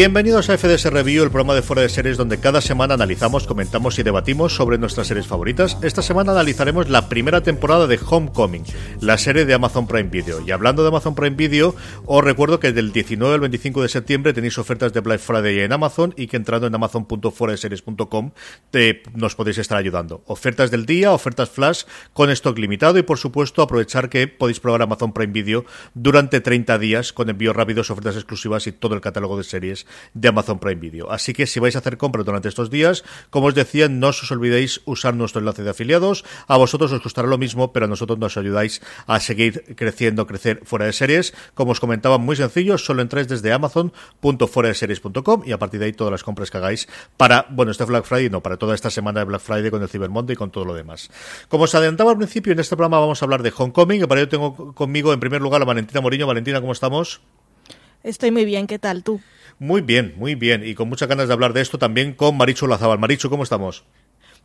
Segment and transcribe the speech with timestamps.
[0.00, 3.98] Bienvenidos a FDS Review, el programa de fuera de series donde cada semana analizamos, comentamos
[3.98, 5.76] y debatimos sobre nuestras series favoritas.
[5.82, 8.64] Esta semana analizaremos la primera temporada de Homecoming,
[9.02, 10.40] la serie de Amazon Prime Video.
[10.40, 11.74] Y hablando de Amazon Prime Video,
[12.06, 15.72] os recuerdo que del 19 al 25 de septiembre tenéis ofertas de Black Friday en
[15.74, 18.30] Amazon y que entrando en amazon.foradeseries.com
[19.12, 20.22] nos podéis estar ayudando.
[20.24, 21.82] Ofertas del día, ofertas flash
[22.14, 26.78] con stock limitado y por supuesto aprovechar que podéis probar Amazon Prime Video durante 30
[26.78, 30.80] días con envíos rápidos, ofertas exclusivas y todo el catálogo de series de Amazon Prime
[30.80, 31.10] Video.
[31.10, 34.30] Así que si vais a hacer compras durante estos días, como os decía, no os
[34.30, 36.24] olvidéis usar nuestro enlace de afiliados.
[36.46, 40.60] A vosotros os costará lo mismo, pero a nosotros nos ayudáis a seguir creciendo, crecer
[40.64, 41.34] fuera de series.
[41.54, 46.10] Como os comentaba, muy sencillo, solo entráis desde amazon.foradeseries.com y a partir de ahí todas
[46.10, 49.26] las compras que hagáis para, bueno, este Black Friday, no, para toda esta semana de
[49.26, 51.10] Black Friday con el Cyber Monday y con todo lo demás.
[51.48, 54.20] Como os adelantaba al principio, en este programa vamos a hablar de Homecoming, y para
[54.20, 56.26] ello tengo conmigo en primer lugar a Valentina Moriño.
[56.26, 57.20] Valentina, ¿cómo estamos?
[58.02, 59.20] Estoy muy bien, ¿qué tal tú?
[59.60, 60.66] Muy bien, muy bien.
[60.66, 62.98] Y con muchas ganas de hablar de esto también con Marichu Lazabal.
[62.98, 63.84] Marichu, ¿cómo estamos?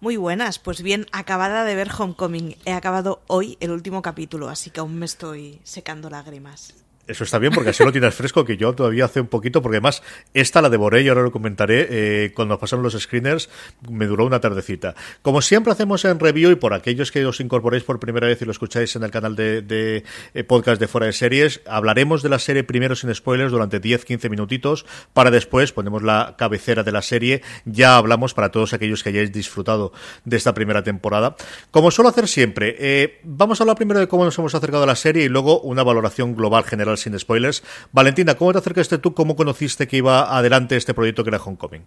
[0.02, 2.58] Muy buenas, pues bien, acabada de ver Homecoming.
[2.66, 6.85] He acabado hoy el último capítulo, así que aún me estoy secando lágrimas.
[7.08, 9.78] Eso está bien porque así lo tienes fresco, que yo todavía hace un poquito, porque
[9.78, 10.02] además
[10.34, 13.50] esta la devoré y ahora lo comentaré eh, cuando pasaron los screeners,
[13.90, 14.96] me duró una tardecita.
[15.22, 18.46] Como siempre hacemos en review y por aquellos que os incorporéis por primera vez y
[18.46, 22.40] lo escucháis en el canal de, eh, podcast de Fuera de Series, hablaremos de la
[22.40, 27.44] serie primero sin spoilers durante 10-15 minutitos, para después ponemos la cabecera de la serie,
[27.66, 29.94] ya hablamos para todos aquellos que hayáis disfrutado
[30.24, 31.36] de esta primera temporada.
[31.70, 34.88] Como suelo hacer siempre, eh, vamos a hablar primero de cómo nos hemos acercado a
[34.88, 37.64] la serie y luego una valoración global general sin spoilers.
[37.92, 39.14] Valentina, ¿cómo te acercaste tú?
[39.14, 41.84] ¿Cómo conociste que iba adelante este proyecto que era Homecoming?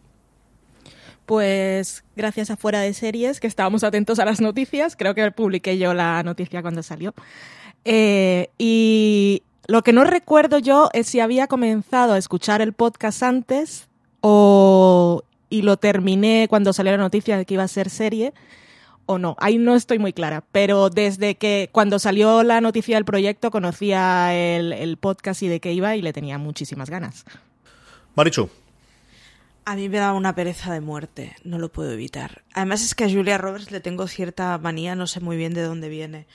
[1.27, 4.97] Pues gracias a Fuera de Series, que estábamos atentos a las noticias.
[4.97, 7.15] Creo que publiqué yo la noticia cuando salió.
[7.85, 13.23] Eh, y lo que no recuerdo yo es si había comenzado a escuchar el podcast
[13.23, 13.89] antes
[14.21, 18.33] o y lo terminé cuando salió la noticia de que iba a ser serie
[19.09, 19.37] o no.
[19.41, 24.35] Ahí no estoy muy clara, pero desde que cuando salió la noticia del proyecto conocía
[24.35, 27.25] el, podcast y de qué iba y le tenía muchísimas ganas.
[28.15, 28.51] Marichu.
[29.65, 32.43] A mí me da una pereza de muerte, no lo puedo evitar.
[32.53, 35.63] Además es que a Julia Roberts le tengo cierta manía, no sé muy bien de
[35.63, 36.27] dónde viene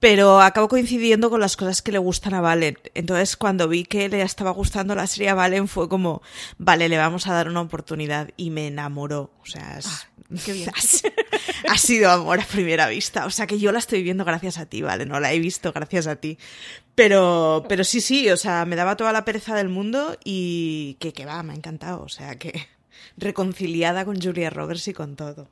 [0.00, 2.78] pero acabo coincidiendo con las cosas que le gustan a Valen.
[2.94, 6.22] Entonces, cuando vi que le estaba gustando la serie a Valen, fue como,
[6.56, 8.30] vale, le vamos a dar una oportunidad.
[8.38, 9.30] Y me enamoró.
[9.42, 9.78] O sea,
[10.30, 10.72] ah,
[11.70, 13.26] ha sido amor a primera vista.
[13.26, 15.06] O sea, que yo la estoy viendo gracias a ti, ¿vale?
[15.06, 16.38] No la he visto gracias a ti.
[16.94, 21.12] Pero, pero sí, sí, o sea, me daba toda la pereza del mundo y que,
[21.12, 22.02] que va, me ha encantado.
[22.02, 22.68] O sea, que
[23.16, 25.48] reconciliada con Julia Roberts y con todo.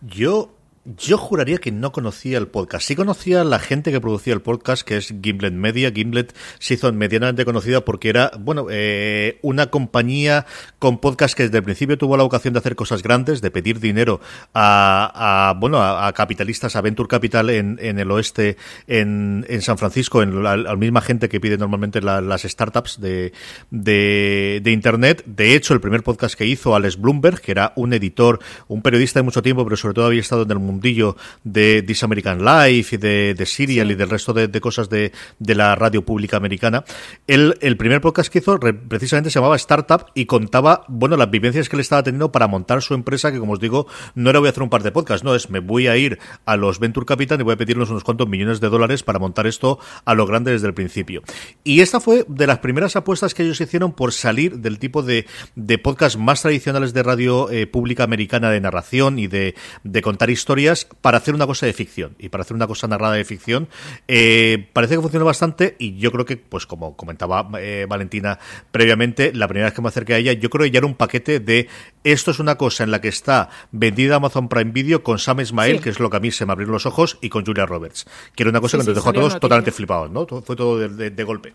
[0.00, 0.54] Yo
[0.96, 2.86] yo juraría que no conocía el podcast.
[2.86, 5.90] Sí conocía a la gente que producía el podcast, que es Gimlet Media.
[5.90, 10.46] Gimlet se hizo medianamente conocida porque era, bueno, eh, una compañía
[10.78, 13.80] con podcast que desde el principio tuvo la vocación de hacer cosas grandes, de pedir
[13.80, 14.20] dinero
[14.54, 18.56] a, bueno, a, capitalistas, a Venture Capital en, el oeste,
[18.86, 23.32] en, en, San Francisco, en la, misma gente que pide normalmente las startups de,
[23.70, 25.24] de, de Internet.
[25.26, 29.18] De hecho, el primer podcast que hizo Alex Bloomberg, que era un editor, un periodista
[29.18, 32.44] de mucho tiempo, pero sobre todo había estado en el mundo mundillo de This American
[32.44, 36.36] Life y de, de Serial y del resto de, cosas de, de, la radio pública
[36.36, 36.84] americana.
[37.26, 41.68] Él, el primer podcast que hizo precisamente se llamaba Startup y contaba, bueno, las vivencias
[41.68, 44.48] que él estaba teniendo para montar su empresa, que como os digo, no era voy
[44.48, 47.06] a hacer un par de podcasts, no, es me voy a ir a los Venture
[47.06, 50.26] Capital y voy a pedirles unos cuantos millones de dólares para montar esto a lo
[50.26, 51.22] grande desde el principio.
[51.64, 55.26] Y esta fue de las primeras apuestas que ellos hicieron por salir del tipo de,
[55.54, 60.30] de podcast más tradicionales de radio eh, pública americana de narración y de, de, contar
[60.30, 60.65] historias
[61.00, 62.14] para hacer una cosa de ficción.
[62.18, 63.68] Y para hacer una cosa narrada de ficción,
[64.08, 68.38] eh, parece que funciona bastante y yo creo que, pues como comentaba eh, Valentina
[68.70, 70.94] previamente, la primera vez que me acerqué a ella, yo creo que ya era un
[70.94, 71.68] paquete de
[72.04, 75.80] esto es una cosa en la que está vendida Amazon Prime Video con Sam Ismail,
[75.80, 78.06] que es lo que a mí se me abrió los ojos, y con Julia Roberts,
[78.34, 80.26] que era una cosa que nos dejó a todos totalmente flipados, ¿no?
[80.26, 81.54] Fue todo de golpe.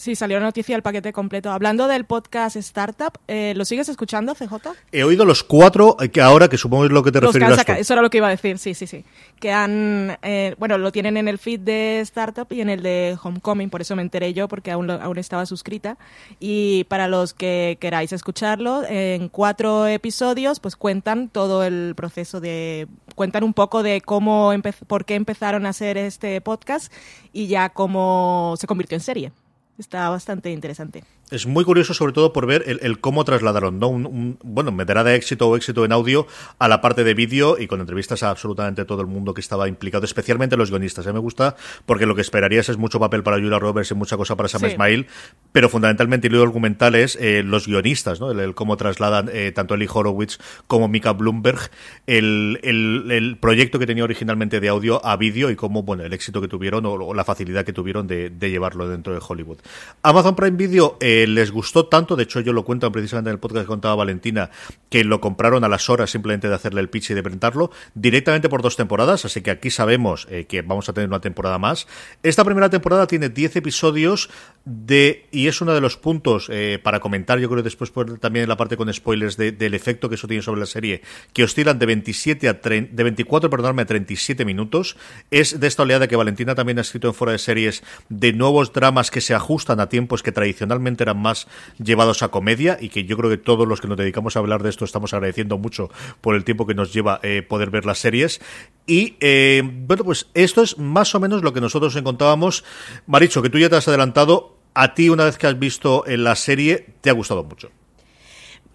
[0.00, 1.52] Sí, salió la noticia del paquete completo.
[1.52, 4.54] Hablando del podcast Startup, eh, ¿lo sigues escuchando, CJ?
[4.92, 7.58] He oído los cuatro, eh, que ahora, que supongo es lo que te refieres.
[7.68, 9.04] Eso era lo que iba a decir, sí, sí, sí.
[9.38, 13.18] Que han, eh, bueno, lo tienen en el feed de Startup y en el de
[13.22, 15.98] Homecoming, por eso me enteré yo, porque aún, aún estaba suscrita.
[16.38, 22.88] Y para los que queráis escucharlo, en cuatro episodios, pues cuentan todo el proceso de,
[23.16, 24.50] cuentan un poco de cómo,
[24.86, 26.90] por qué empezaron a hacer este podcast
[27.34, 29.32] y ya cómo se convirtió en serie.
[29.80, 33.88] Está bastante interesante es muy curioso, sobre todo por ver el, cómo trasladaron, ¿no?
[33.88, 36.26] Un, bueno, meterá de éxito o éxito en audio
[36.58, 39.68] a la parte de vídeo y con entrevistas a absolutamente todo el mundo que estaba
[39.68, 41.06] implicado, especialmente los guionistas.
[41.06, 41.12] A ¿eh?
[41.12, 41.56] me gusta
[41.86, 44.66] porque lo que esperarías es mucho papel para Julia Roberts y mucha cosa para Sam
[44.66, 45.06] Ismail,
[45.52, 48.30] pero fundamentalmente el argumental es eh, los guionistas, ¿no?
[48.30, 51.70] El, cómo trasladan eh, tanto Eli Horowitz como Mika Bloomberg
[52.06, 56.40] el, el, proyecto que tenía originalmente de audio a vídeo y cómo, bueno, el éxito
[56.40, 59.58] que tuvieron o, la facilidad que tuvieron de, de, llevarlo dentro de Hollywood.
[60.02, 63.64] Amazon Prime Video les gustó tanto, de hecho yo lo cuento precisamente en el podcast
[63.64, 64.50] que contaba Valentina,
[64.88, 68.48] que lo compraron a las horas simplemente de hacerle el pitch y de presentarlo, directamente
[68.48, 71.86] por dos temporadas, así que aquí sabemos eh, que vamos a tener una temporada más.
[72.22, 74.30] Esta primera temporada tiene 10 episodios
[74.64, 78.48] de, y es uno de los puntos eh, para comentar, yo creo después también en
[78.48, 81.02] la parte con spoilers del efecto que eso tiene sobre la serie,
[81.32, 84.96] que oscilan de 27 a de 24, perdóname, a 37 minutos.
[85.30, 88.72] Es de esta oleada que Valentina también ha escrito en fuera de series de nuevos
[88.72, 91.46] dramas que se ajustan a tiempos que tradicionalmente eran más
[91.82, 94.62] llevados a comedia y que yo creo que todos los que nos dedicamos a hablar
[94.62, 95.90] de esto estamos agradeciendo mucho
[96.20, 98.40] por el tiempo que nos lleva eh, poder ver las series.
[98.86, 102.64] Y eh, bueno, pues esto es más o menos lo que nosotros encontrábamos.
[103.06, 106.24] Maricho, que tú ya te has adelantado, a ti una vez que has visto en
[106.24, 107.70] la serie, te ha gustado mucho.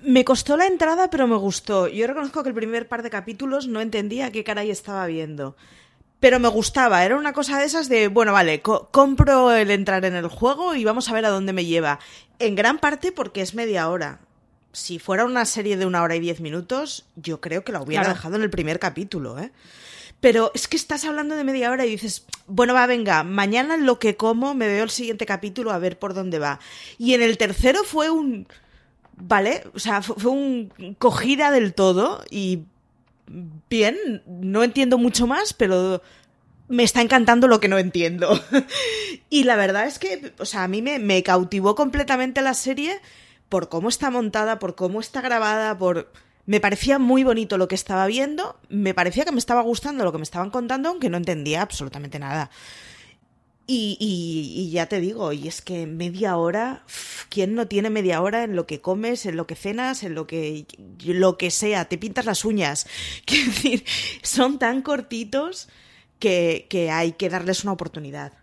[0.01, 1.87] Me costó la entrada, pero me gustó.
[1.87, 5.55] Yo reconozco que el primer par de capítulos no entendía qué caray estaba viendo
[6.25, 7.05] pero me gustaba.
[7.05, 10.83] Era una cosa de esas de, bueno, vale, compro el entrar en el juego y
[10.83, 11.99] vamos a ver a dónde me lleva.
[12.39, 14.19] En gran parte porque es media hora.
[14.71, 18.07] Si fuera una serie de una hora y diez minutos, yo creo que la hubiera
[18.07, 19.51] dejado en el primer capítulo, ¿eh?
[20.19, 23.99] Pero es que estás hablando de media hora y dices, bueno, va, venga, mañana lo
[23.99, 26.59] que como me veo el siguiente capítulo a ver por dónde va.
[26.97, 28.47] Y en el tercero fue un...
[29.17, 29.63] ¿Vale?
[29.73, 32.63] O sea, fue un cogida del todo y
[33.69, 36.01] bien, no entiendo mucho más, pero
[36.67, 38.39] me está encantando lo que no entiendo.
[39.29, 42.99] y la verdad es que, o sea, a mí me, cautivó completamente la serie
[43.49, 46.11] por cómo está montada, por cómo está grabada, por...
[46.47, 50.11] Me parecía muy bonito lo que estaba viendo, me parecía que me estaba gustando lo
[50.11, 52.51] que me estaban contando, aunque no entendía absolutamente nada.
[53.65, 56.83] Y, y, ya te digo, y es que media hora,
[57.29, 60.27] ¿quién no tiene media hora en lo que comes, en lo que cenas, en lo
[60.27, 60.67] que,
[61.03, 61.85] lo que sea?
[61.85, 62.85] Te pintas las uñas.
[63.25, 63.83] Quiero decir,
[64.21, 65.67] son tan cortitos
[66.19, 68.33] que, hay que darles una oportunidad.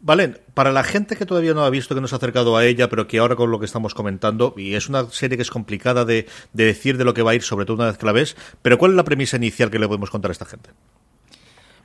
[0.00, 2.66] Valen, para la gente que todavía no ha visto, que no se ha acercado a
[2.66, 5.50] ella, pero que ahora con lo que estamos comentando, y es una serie que es
[5.50, 8.04] complicada de, de decir de lo que va a ir, sobre todo una vez que
[8.04, 10.70] la ves, pero ¿cuál es la premisa inicial que le podemos contar a esta gente?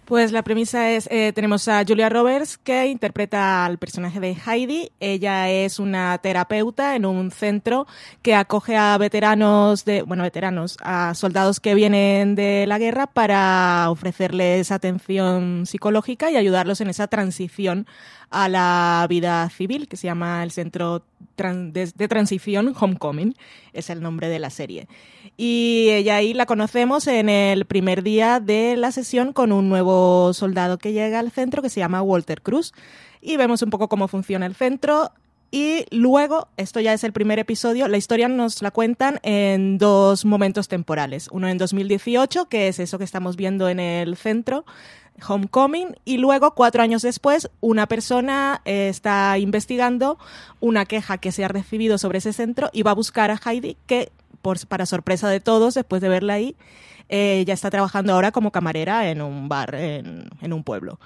[0.09, 4.91] Pues la premisa es, eh, tenemos a Julia Roberts que interpreta al personaje de Heidi.
[4.99, 7.85] Ella es una terapeuta en un centro
[8.23, 13.85] que acoge a veteranos de, bueno, veteranos, a soldados que vienen de la guerra para
[13.91, 17.85] ofrecerles atención psicológica y ayudarlos en esa transición
[18.31, 21.03] a la vida civil, que se llama el Centro
[21.37, 23.33] de Transición Homecoming,
[23.73, 24.87] es el nombre de la serie.
[25.37, 29.98] Y ella ahí la conocemos en el primer día de la sesión con un nuevo
[30.33, 32.73] soldado que llega al centro que se llama Walter Cruz.
[33.21, 35.11] Y vemos un poco cómo funciona el centro.
[35.51, 40.23] Y luego, esto ya es el primer episodio, la historia nos la cuentan en dos
[40.23, 41.27] momentos temporales.
[41.31, 44.63] Uno en 2018, que es eso que estamos viendo en el centro,
[45.27, 50.17] Homecoming y luego, cuatro años después, una persona eh, está investigando
[50.59, 53.75] una queja que se ha recibido sobre ese centro y va a buscar a Heidi,
[53.87, 56.55] que por, para sorpresa de todos, después de verla ahí,
[57.09, 60.99] eh, ya está trabajando ahora como camarera en un bar en, en un pueblo.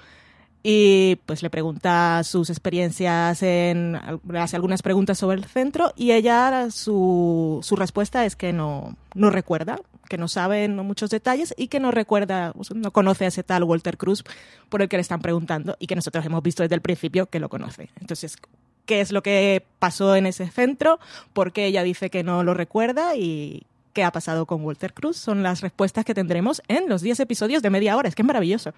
[0.66, 4.00] Y pues le pregunta sus experiencias en
[4.34, 9.28] hace algunas preguntas sobre el centro y ella su, su respuesta es que no, no
[9.28, 13.64] recuerda que no sabe muchos detalles y que no recuerda no conoce a ese tal
[13.64, 14.24] Walter Cruz
[14.70, 17.40] por el que le están preguntando y que nosotros hemos visto desde el principio que
[17.40, 17.90] lo conoce.
[18.00, 18.38] Entonces
[18.86, 20.98] qué es lo que pasó en ese centro
[21.34, 25.16] por qué ella dice que no lo recuerda y qué ha pasado con Walter Cruz
[25.16, 28.08] son las respuestas que tendremos en los 10 episodios de media hora.
[28.08, 28.74] Es que es maravilloso.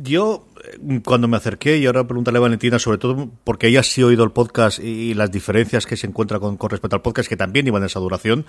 [0.00, 4.00] Yo, eh, cuando me acerqué, y ahora preguntarle a Valentina, sobre todo porque ella sí
[4.00, 7.36] ha oído el podcast y las diferencias que se encuentra con, respecto al podcast, que
[7.36, 8.46] también iban en esa duración,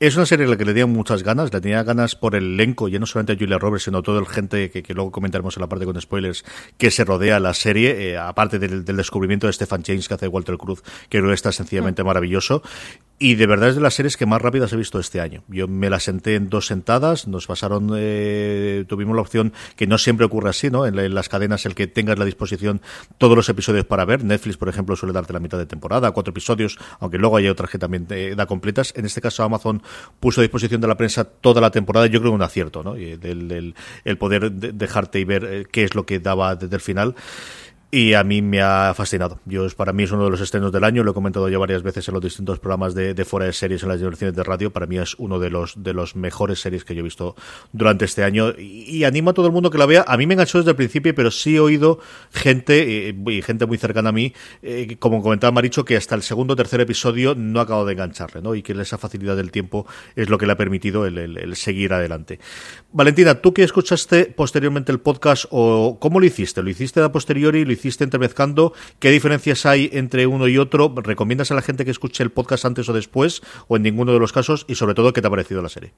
[0.00, 2.54] es una serie a la que le tenía muchas ganas, le tenía ganas por el
[2.54, 5.56] elenco, ya no solamente a Julia Roberts, sino a todo el gente que, luego comentaremos
[5.56, 6.44] en la parte con spoilers,
[6.76, 10.56] que se rodea la serie, eh, aparte del, descubrimiento de Stephen James que hace Walter
[10.56, 12.62] Cruz, que creo que está sencillamente maravilloso.
[13.22, 15.44] Y de verdad es de las series que más rápidas he visto este año.
[15.48, 19.98] Yo me la senté en dos sentadas, nos pasaron, eh, tuvimos la opción que no
[19.98, 20.86] siempre ocurre así, ¿no?
[20.86, 22.80] En, las cadenas el que tengas la disposición
[23.18, 24.24] todos los episodios para ver.
[24.24, 27.68] Netflix, por ejemplo, suele darte la mitad de temporada, cuatro episodios, aunque luego hay otras
[27.68, 28.94] que también te da completas.
[28.96, 29.82] En este caso Amazon
[30.18, 32.96] puso a disposición de la prensa toda la temporada, yo creo un acierto, ¿no?
[32.96, 33.74] Y el,
[34.06, 37.14] el poder dejarte y ver eh, qué es lo que daba desde el final
[37.92, 39.40] y a mí me ha fascinado.
[39.46, 41.82] Yo, para mí es uno de los estrenos del año, lo he comentado ya varias
[41.82, 44.72] veces en los distintos programas de, fuera de series en las direcciones de radio.
[44.72, 47.34] Para mí es uno de los, de los mejores series que yo he visto
[47.72, 50.04] durante este año y, animo a todo el mundo que la vea.
[50.06, 51.98] A mí me enganchó desde el principio, pero sí he oído
[52.32, 56.22] gente, eh, y gente muy cercana a mí, eh, como comentaba Maricho, que hasta el
[56.22, 58.54] segundo o tercer episodio no ha acabado de engancharle, ¿no?
[58.54, 61.92] Y que esa facilidad del tiempo es lo que le ha permitido el, el seguir
[61.92, 62.38] adelante.
[62.92, 66.62] Valentina, ¿tú que escuchaste posteriormente el podcast o cómo lo hiciste?
[66.62, 67.64] ¿Lo hiciste a posteriori?
[67.64, 70.92] ¿Lo hiciste entremezcando, ¿qué diferencias hay entre uno y otro?
[70.96, 74.20] ¿Recomiendas a la gente que escuche el podcast antes o después o en ninguno de
[74.20, 74.64] los casos?
[74.68, 75.92] Y sobre todo, ¿qué te ha parecido la serie?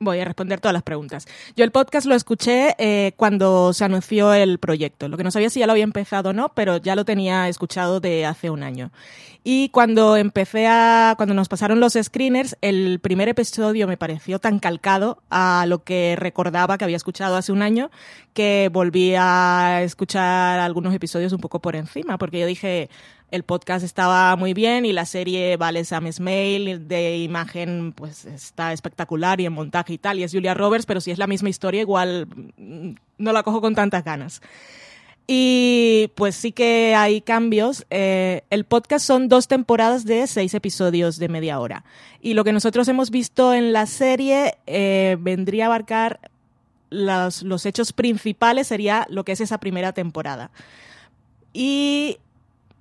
[0.00, 1.26] Voy a responder todas las preguntas.
[1.56, 5.08] Yo el podcast lo escuché eh, cuando se anunció el proyecto.
[5.08, 7.48] Lo que no sabía si ya lo había empezado o no, pero ya lo tenía
[7.48, 8.92] escuchado de hace un año.
[9.42, 14.58] Y cuando empecé a, cuando nos pasaron los screeners, el primer episodio me pareció tan
[14.58, 17.90] calcado a lo que recordaba que había escuchado hace un año
[18.34, 22.88] que volví a escuchar algunos episodios un poco por encima, porque yo dije,
[23.30, 28.72] el podcast estaba muy bien y la serie vale Sam Smale de imagen pues está
[28.72, 31.50] espectacular y en montaje y tal y es Julia Roberts pero si es la misma
[31.50, 34.40] historia igual mm, no la cojo con tantas ganas
[35.30, 37.84] y pues sí que hay cambios.
[37.90, 41.84] Eh, el podcast son dos temporadas de seis episodios de media hora.
[42.22, 46.18] Y lo que nosotros hemos visto en la serie eh, vendría a abarcar
[46.88, 50.50] los, los hechos principales, sería lo que es esa primera temporada.
[51.52, 52.16] Y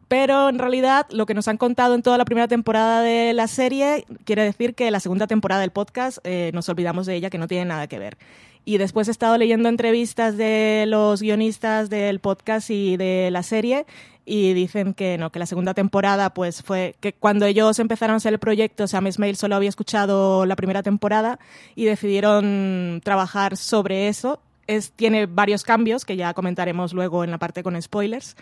[0.08, 3.48] pero en realidad lo que nos han contado en toda la primera temporada de la
[3.48, 7.38] serie quiere decir que la segunda temporada del podcast eh, nos olvidamos de ella, que
[7.38, 8.18] no tiene nada que ver.
[8.64, 13.86] Y después he estado leyendo entrevistas de los guionistas del podcast y de la serie
[14.26, 18.18] y dicen que no, que la segunda temporada pues fue que cuando ellos empezaron a
[18.18, 21.40] hacer el proyecto, Sam Smale solo había escuchado la primera temporada
[21.76, 24.42] y decidieron trabajar sobre eso.
[24.68, 28.36] Es, tiene varios cambios que ya comentaremos luego en la parte con spoilers,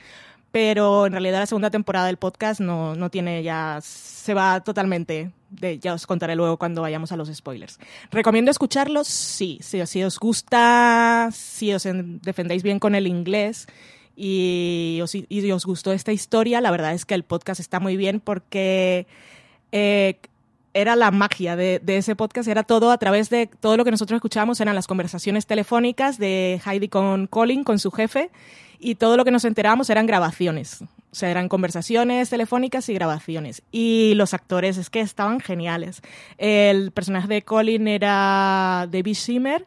[0.56, 5.32] pero en realidad la segunda temporada del podcast no, no tiene ya, se va totalmente,
[5.50, 7.78] de, ya os contaré luego cuando vayamos a los spoilers.
[8.10, 9.06] ¿Recomiendo escucharlos?
[9.06, 11.86] Sí, si, si os gusta, si os
[12.22, 13.68] defendéis bien con el inglés
[14.16, 17.98] y os, y os gustó esta historia, la verdad es que el podcast está muy
[17.98, 19.08] bien porque...
[19.74, 20.20] Eh,
[20.74, 23.92] era la magia de, de, ese podcast, era todo a través de todo lo que
[23.92, 28.30] nosotros escuchábamos, eran las conversaciones telefónicas de Heidi con Colin, con su jefe,
[28.80, 30.82] y todo lo que nos enterábamos eran grabaciones.
[30.82, 33.62] O sea, eran conversaciones telefónicas y grabaciones.
[33.72, 36.02] Y los actores es que estaban geniales.
[36.38, 39.66] El personaje de Colin era David Shimmer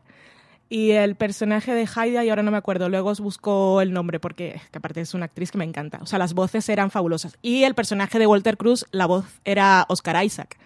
[0.68, 4.20] y el personaje de Haida, y ahora no me acuerdo, luego os busco el nombre
[4.20, 5.98] porque que aparte es una actriz que me encanta.
[6.02, 7.38] O sea, las voces eran fabulosas.
[7.40, 10.58] Y el personaje de Walter Cruz, la voz era Oscar Isaac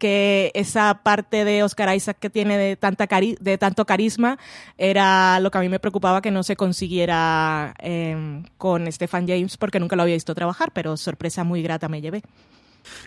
[0.00, 4.38] que esa parte de Oscar Isaac que tiene de, tanta de tanto carisma
[4.78, 9.56] era lo que a mí me preocupaba que no se consiguiera em, con Stephen James
[9.58, 12.22] porque nunca lo había visto trabajar, pero sorpresa muy grata me llevé.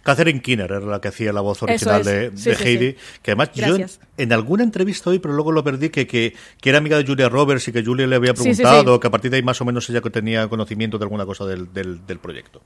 [0.04, 2.32] Catherine Kinner era la que hacía la voz original de,
[2.62, 3.76] Heidi, que además yo
[4.18, 7.68] en, alguna entrevista hoy, pero luego lo perdí, que, que, era amiga de Julia Roberts
[7.68, 10.02] y que Julia le había preguntado, que a partir de ahí más o menos ella
[10.02, 12.62] tenía conocimiento de alguna cosa del, del, del proyecto.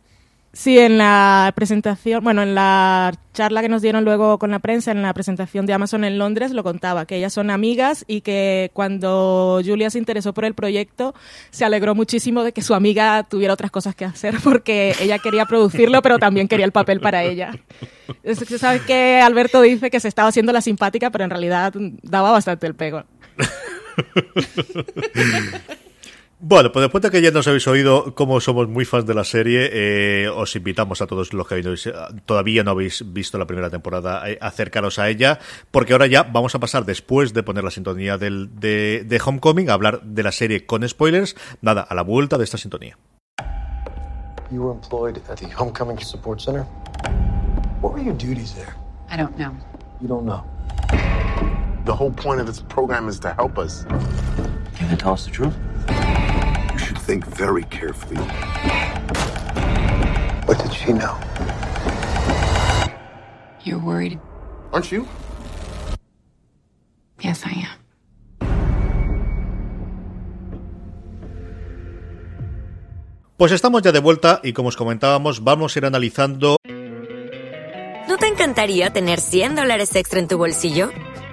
[0.53, 4.91] Sí, en la presentación, bueno, en la charla que nos dieron luego con la prensa,
[4.91, 8.71] en la presentación de Amazon en Londres, lo contaba, que ellas son amigas y que
[8.73, 11.13] cuando Julia se interesó por el proyecto,
[11.51, 15.45] se alegró muchísimo de que su amiga tuviera otras cosas que hacer, porque ella quería
[15.45, 17.51] producirlo, pero también quería el papel para ella.
[18.57, 22.65] Sabes que Alberto dice que se estaba haciendo la simpática, pero en realidad daba bastante
[22.65, 23.03] el pego.
[26.39, 29.23] Bueno, pues después de que ya nos habéis oído cómo somos muy fans de la
[29.23, 31.63] serie, eh, os invitamos a todos los que
[32.27, 35.39] todavía no habéis visto la primera temporada a acercaros a ella,
[35.71, 39.71] porque ahora ya vamos a pasar, después de poner la sintonía del, de, de Homecoming,
[39.71, 41.35] a hablar de la serie con spoilers.
[41.61, 42.99] Nada, a la vuelta de esta sintonía.
[44.51, 46.67] You were employed at the Homecoming Support Center?
[47.81, 48.75] What were your duties there?
[49.09, 49.53] I don't know.
[49.99, 50.43] You don't know?
[51.85, 53.85] The whole point of this program is to help us.
[54.77, 55.55] Can you tell us the truth?
[57.07, 58.19] Think very carefully.
[60.45, 61.15] What did she know?
[63.63, 64.19] You're worried.
[64.73, 65.07] Aren't you?
[67.21, 67.77] Yes, I am.
[73.37, 76.57] Pues estamos ya de vuelta y como os comentábamos, vamos a ir analizando.
[78.09, 80.89] ¿No te encantaría tener 100 dólares extra en tu bolsillo?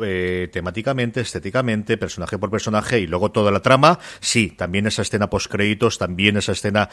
[0.00, 5.30] Eh, temáticamente, estéticamente, personaje por personaje y luego toda la trama, sí, también esa escena
[5.30, 6.90] post créditos, también esa escena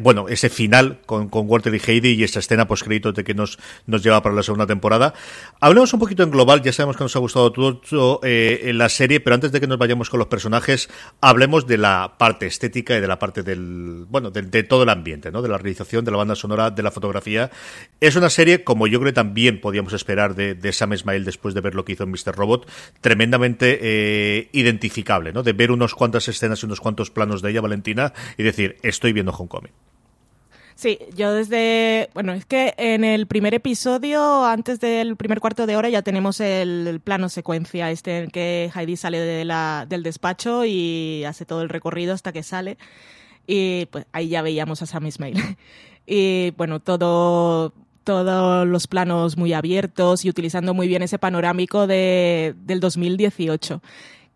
[0.00, 3.58] bueno, ese final con, con, Walter y Heidi y esa escena post de que nos,
[3.86, 5.14] nos lleva para la segunda temporada.
[5.60, 9.20] Hablemos un poquito en global, ya sabemos que nos ha gustado todo eh, la serie,
[9.20, 10.88] pero antes de que nos vayamos con los personajes,
[11.20, 15.30] hablemos de la parte estética y de la parte del, bueno, de, todo el ambiente,
[15.30, 15.42] ¿no?
[15.42, 17.50] De la realización, de la banda sonora, de la fotografía.
[18.00, 21.54] Es una serie, como yo creo que también podíamos esperar de, de Sam Smile después
[21.54, 22.34] de ver lo que hizo en Mr.
[22.34, 22.68] Robot,
[23.00, 25.42] tremendamente eh, identificable, ¿no?
[25.42, 29.12] De ver unos cuantas escenas y unos cuantos planos de ella, Valentina, y decir, estoy
[29.12, 29.53] viendo Hong Kong.
[30.76, 35.76] Sí, yo desde, bueno, es que en el primer episodio, antes del primer cuarto de
[35.76, 40.64] hora, ya tenemos el, plano secuencia, este en que Heidi sale de la, del despacho
[40.64, 42.76] y hace todo el recorrido hasta que sale.
[43.46, 45.36] Y pues ahí ya veíamos a Sam Ismail.
[46.06, 52.54] y bueno, todo, todos los planos muy abiertos y utilizando muy bien ese panorámico de,
[52.64, 53.80] del 2018.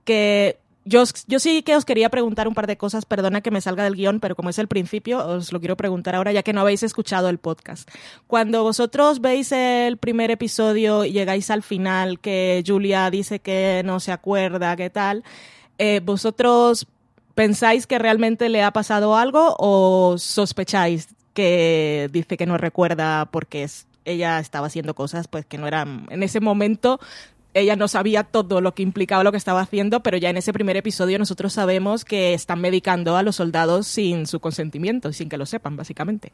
[0.04, 3.60] Que yo, yo sí que os quería preguntar un par de cosas, perdona que me
[3.60, 6.52] salga del guion, pero como es el principio, os lo quiero preguntar ahora ya que
[6.52, 7.88] no habéis escuchado el podcast.
[8.26, 14.00] Cuando vosotros veis el primer episodio y llegáis al final, que Julia dice que no
[14.00, 15.24] se acuerda, qué tal,
[15.76, 16.86] eh, ¿vosotros
[17.34, 23.62] pensáis que realmente le ha pasado algo o sospecháis que dice que no recuerda porque
[23.62, 26.98] es, ella estaba haciendo cosas pues que no eran en ese momento
[27.58, 30.52] ella no sabía todo lo que implicaba lo que estaba haciendo, pero ya en ese
[30.52, 35.38] primer episodio nosotros sabemos que están medicando a los soldados sin su consentimiento, sin que
[35.38, 36.32] lo sepan, básicamente.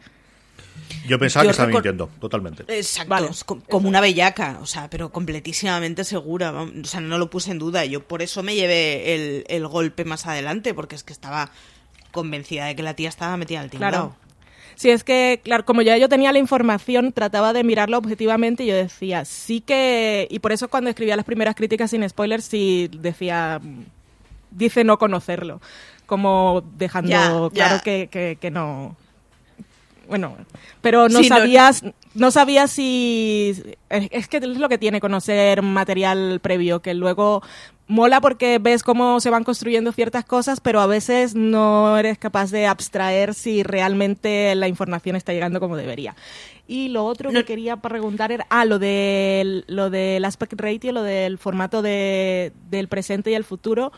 [1.07, 2.65] Yo pensaba que estaba mintiendo, totalmente.
[2.69, 7.59] Exacto, como una bellaca, o sea, pero completísimamente segura, o sea, no lo puse en
[7.59, 7.85] duda.
[7.85, 11.51] Yo por eso me llevé el, el golpe más adelante, porque es que estaba
[12.11, 14.11] convencida de que la tía estaba metida al timbrado.
[14.11, 14.24] Claro.
[14.77, 18.67] Sí, es que, claro, como ya yo tenía la información, trataba de mirarlo objetivamente y
[18.67, 20.27] yo decía, sí que.
[20.31, 23.61] Y por eso cuando escribía las primeras críticas sin spoilers, sí decía.
[24.51, 25.61] Dice no conocerlo.
[26.07, 28.09] Como dejando claro Que,
[28.41, 28.97] que, no.
[30.09, 30.37] Bueno,
[30.81, 31.83] pero no sabías.
[32.15, 33.61] No, sabías si.
[33.89, 37.43] Es que es lo que tiene conocer material previo, que luego
[37.87, 42.51] mola porque ves cómo se van construyendo ciertas cosas, pero a veces no eres capaz
[42.51, 46.17] de abstraer si realmente la información está llegando como debería.
[46.67, 51.03] Y lo otro que quería preguntar era, ah, lo del, lo del aspect ratio, lo
[51.03, 53.93] del formato de, del presente y el futuro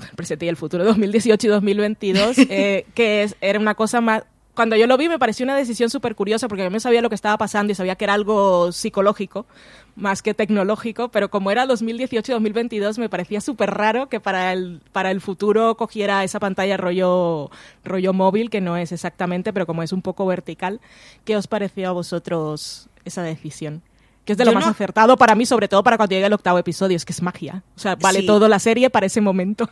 [0.00, 4.24] el presente y el futuro 2018 y 2022, eh, que es, era una cosa más,
[4.54, 7.08] cuando yo lo vi me pareció una decisión súper curiosa porque yo no sabía lo
[7.08, 9.46] que estaba pasando y sabía que era algo psicológico
[9.94, 15.10] más que tecnológico, pero como era 2018-2022 me parecía súper raro que para el, para
[15.10, 17.50] el futuro cogiera esa pantalla rollo,
[17.84, 20.80] rollo móvil, que no es exactamente, pero como es un poco vertical.
[21.24, 23.82] ¿Qué os pareció a vosotros esa decisión?
[24.24, 26.58] Que es de lo más acertado para mí, sobre todo para cuando llegue el octavo
[26.58, 27.64] episodio, es que es magia.
[27.76, 29.68] O sea, vale todo la serie para ese momento.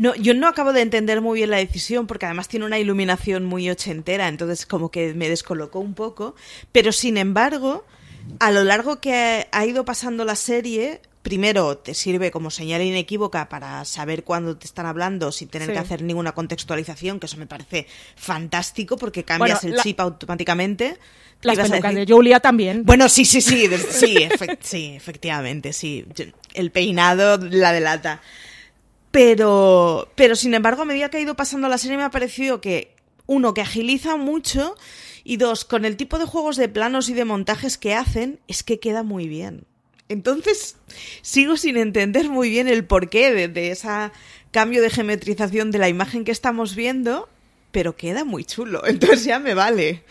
[0.00, 3.44] No, yo no acabo de entender muy bien la decisión porque además tiene una iluminación
[3.44, 6.34] muy ochentera, entonces como que me descolocó un poco,
[6.72, 7.84] pero sin embargo,
[8.38, 13.50] a lo largo que ha ido pasando la serie, primero te sirve como señal inequívoca
[13.50, 15.74] para saber cuándo te están hablando sin tener Sí.
[15.74, 17.86] que hacer ninguna contextualización, que eso me parece
[18.16, 20.96] fantástico porque cambias Bueno, el la- chip automáticamente.
[21.42, 22.84] ¿Qué Las pelucas de Julia también.
[22.86, 24.16] Bueno, sí, sí, sí, sí,
[24.60, 26.06] sí, efectivamente, sí.
[26.54, 28.22] El peinado la delata.
[29.10, 32.60] Pero, pero sin embargo, a medida que ha ido pasando la serie me ha parecido
[32.60, 32.94] que,
[33.26, 34.76] uno, que agiliza mucho
[35.24, 38.62] y dos, con el tipo de juegos de planos y de montajes que hacen, es
[38.62, 39.64] que queda muy bien.
[40.08, 40.76] Entonces,
[41.22, 43.88] sigo sin entender muy bien el porqué de, de ese
[44.50, 47.28] cambio de geometrización de la imagen que estamos viendo,
[47.70, 48.82] pero queda muy chulo.
[48.86, 50.02] Entonces ya me vale.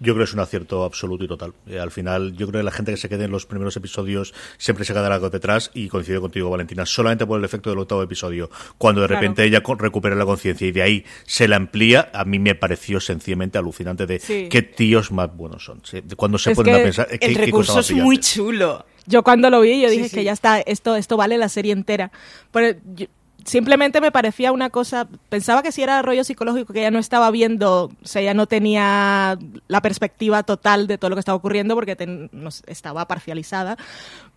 [0.00, 1.54] Yo creo que es un acierto absoluto y total.
[1.66, 4.32] Eh, al final, yo creo que la gente que se quede en los primeros episodios
[4.56, 8.02] siempre se quedará algo detrás y coincido contigo, Valentina, solamente por el efecto del octavo
[8.02, 8.48] episodio.
[8.78, 9.20] Cuando de Claro.
[9.22, 13.00] repente ella recupera la conciencia y de ahí se la amplía, a mí me pareció
[13.00, 14.48] sencillamente alucinante de Sí.
[14.48, 15.82] qué tíos más buenos son.
[16.16, 17.96] Cuando se Es ponen que a pensar, eh, qué- El qué cosa recurso más es
[17.96, 18.86] muy chulo.
[19.06, 20.16] Yo cuando lo vi, yo Sí, dije sí.
[20.16, 22.12] que ya está, esto, esto vale la serie entera.
[22.52, 23.06] Pero yo-
[23.44, 27.30] simplemente me parecía una cosa, pensaba que si era rollo psicológico, que ya no estaba
[27.30, 31.74] viendo, o sea, ya no tenía la perspectiva total de todo lo que estaba ocurriendo
[31.74, 32.30] porque ten-
[32.66, 33.76] estaba parcializada.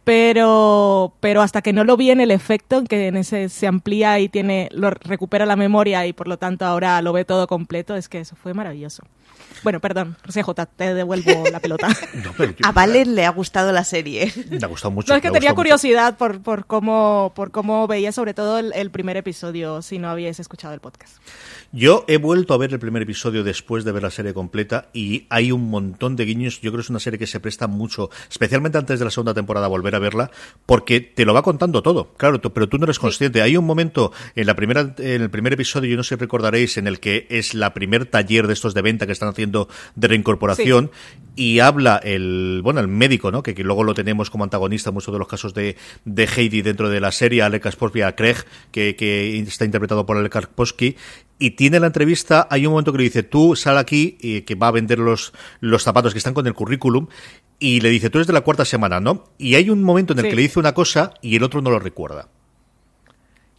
[0.04, 3.68] Pero, pero hasta que no lo vi en el efecto, en que en ese se
[3.68, 7.48] amplía y tiene, lo recupera la memoria y por lo tanto ahora lo ve todo
[7.48, 9.04] completo, es que eso fue maravilloso.
[9.64, 11.88] Bueno, perdón, CJ, te devuelvo la pelota.
[12.24, 14.32] No, pero yo- A Valen le ha gustado la serie.
[14.50, 15.12] Me ha gustado mucho.
[15.14, 18.90] No, es que tenía curiosidad por, por, cómo, por cómo veía sobre todo el, el
[18.92, 21.18] primer episodio, si no habíais escuchado el podcast.
[21.72, 25.26] Yo he vuelto a ver el primer episodio después de ver la serie completa y
[25.30, 26.60] hay un montón de guiños.
[26.62, 29.34] Yo creo que es una serie que se presta mucho, especialmente antes de la segunda
[29.34, 30.32] temporada, a volver a verla,
[30.66, 32.14] porque te lo va contando todo.
[32.18, 33.42] Claro, tú- pero tú no eres consciente.
[33.42, 36.78] Hay un momento en la primera, en el primer episodio, yo no sé si recordaréis,
[36.78, 40.08] en el que es la primer taller de estos de venta que están haciendo de
[40.08, 40.92] reincorporación
[41.36, 43.44] y habla el, bueno, el médico, ¿no?
[43.44, 45.76] Que, que luego lo tenemos como antagonista en muchos de los casos de,
[46.06, 48.38] de Heidi dentro de la serie, Alec Kasporsky, a Craig,
[48.72, 50.96] que, que está interpretado por Alec Kasporsky,
[51.42, 54.12] y tiene la entrevista, hay un momento que le dice, tú sal aquí,
[54.46, 57.08] que va a vender los, los zapatos que están con el currículum,
[57.60, 59.26] y le dice, tú eres de la cuarta semana, ¿no?
[59.38, 60.30] Y hay un momento en el Sí.
[60.30, 62.30] que le dice una cosa y el otro no lo recuerda.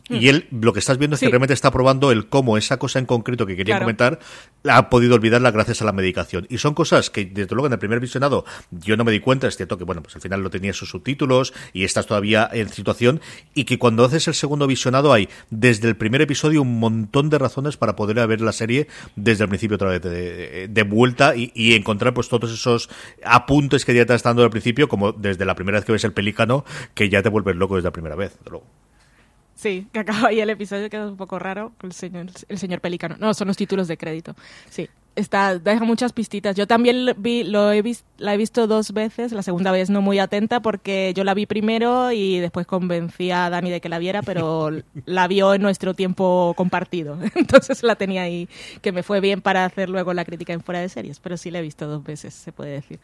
[0.09, 2.99] Y él lo que estás viendo es que realmente está probando el cómo esa cosa
[2.99, 3.85] en concreto que quería Claro.
[3.85, 4.19] comentar
[4.63, 6.47] la ha podido olvidarla gracias a la medicación.
[6.51, 9.47] Y son cosas que, desde luego, en el primer visionado yo no me di cuenta.
[9.49, 12.69] Es cierto que, bueno, pues al final lo tenía sus subtítulos y estás todavía en
[12.69, 13.21] situación.
[13.55, 17.39] Y que cuando haces el segundo visionado hay, desde el primer episodio, un montón de
[17.39, 21.53] razones para poder ver la serie desde el principio otra vez de, de vuelta y,
[21.55, 22.91] y encontrar pues todos esos
[23.25, 26.05] apuntes que ya te estás dando al principio, como desde la primera vez que ves
[26.05, 28.33] el pelícano, que ya te vuelves loco desde la primera vez.
[28.39, 28.67] desde luego.
[29.63, 33.15] Sí, que acaba ahí el episodio, queda un poco raro, el señor, el señor Pelícano.
[33.21, 34.35] No, son los títulos de crédito.
[34.69, 36.57] Sí, está, deja muchas pistitas.
[36.57, 40.01] Yo también vi, lo he vis- la he visto dos veces, la segunda vez no
[40.03, 44.01] muy atenta porque yo la vi primero y después convencí a Dani de que la
[44.01, 44.71] viera, pero
[45.07, 47.17] la vio en nuestro tiempo compartido.
[47.37, 48.49] Entonces la tenía ahí,
[48.81, 51.53] que me fue bien para hacer luego la crítica en fuera de series, pero sí
[51.53, 52.99] la he visto dos veces, se puede decir.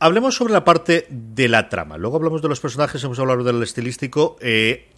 [0.00, 1.96] Hablemos sobre la parte de la trama.
[1.98, 4.36] Luego hablamos de los personajes, hemos hablado del estilístico.
[4.40, 4.88] Eh,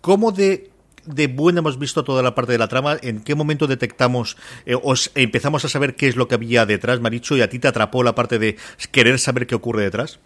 [0.00, 0.70] ¿Cómo de,
[1.06, 2.96] de buena hemos visto toda la parte de la trama?
[3.02, 7.00] ¿En qué momento detectamos, eh, os empezamos a saber qué es lo que había detrás,
[7.00, 7.36] Maricho?
[7.36, 8.56] ¿Y a ti te atrapó la parte de
[8.92, 10.18] querer saber qué ocurre detrás?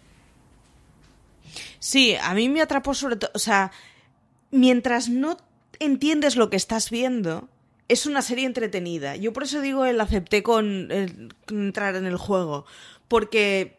[1.79, 3.70] Sí, a mí me atrapó sobre todo, o sea,
[4.51, 5.37] mientras no
[5.81, 7.49] entiendes lo que estás viendo,
[7.88, 9.16] es una serie entretenida.
[9.16, 10.88] Yo por eso digo el acepté con,
[11.51, 12.64] entrar en el juego,
[13.09, 13.77] porque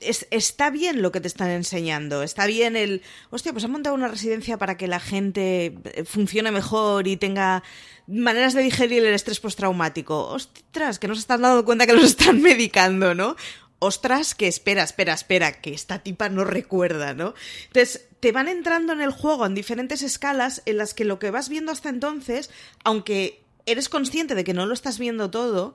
[0.00, 3.94] es- está bien lo que te están enseñando, está bien el, hostia, pues han montado
[3.94, 7.62] una residencia para que la gente eh, funcione mejor y tenga
[8.06, 10.28] maneras de digerir el estrés postraumático.
[10.28, 13.36] Ostras, que no se están dando cuenta que los están medicando, ¿no?
[13.80, 17.34] Ostras, que espera, espera, espera, que esta tipa no recuerda, ¿no?
[17.66, 21.30] Entonces, te van entrando en el juego en diferentes escalas en las que lo que
[21.30, 22.50] vas viendo hasta entonces,
[22.82, 25.74] aunque eres consciente de que no lo estás viendo todo,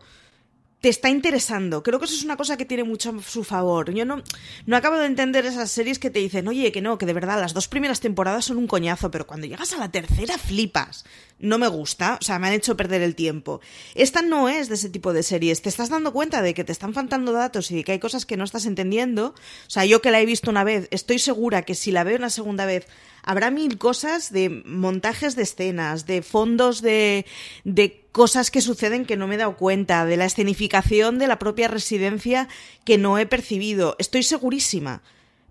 [0.84, 1.82] te está interesando.
[1.82, 3.94] Creo que eso es una cosa que tiene mucho a su favor.
[3.94, 4.22] Yo no,
[4.66, 7.40] no acabo de entender esas series que te dicen, oye, que no, que de verdad
[7.40, 11.06] las dos primeras temporadas son un coñazo, pero cuando llegas a la tercera flipas.
[11.40, 13.62] No me gusta, o sea, me han hecho perder el tiempo.
[13.96, 15.62] Esta no es de ese tipo de series.
[15.62, 18.26] Te estás dando cuenta de que te están faltando datos y de que hay cosas
[18.26, 19.28] que no estás entendiendo.
[19.68, 22.18] O sea, yo que la he visto una vez, estoy segura que si la veo
[22.18, 22.88] una segunda vez,
[23.24, 27.26] habrá mil cosas de montajes de escenas, de fondos de,
[27.64, 31.40] de cosas que suceden que no me he dado cuenta, de la escenificación de la
[31.40, 32.48] propia residencia
[32.86, 33.96] que no he percibido.
[34.00, 35.02] Estoy segurísima.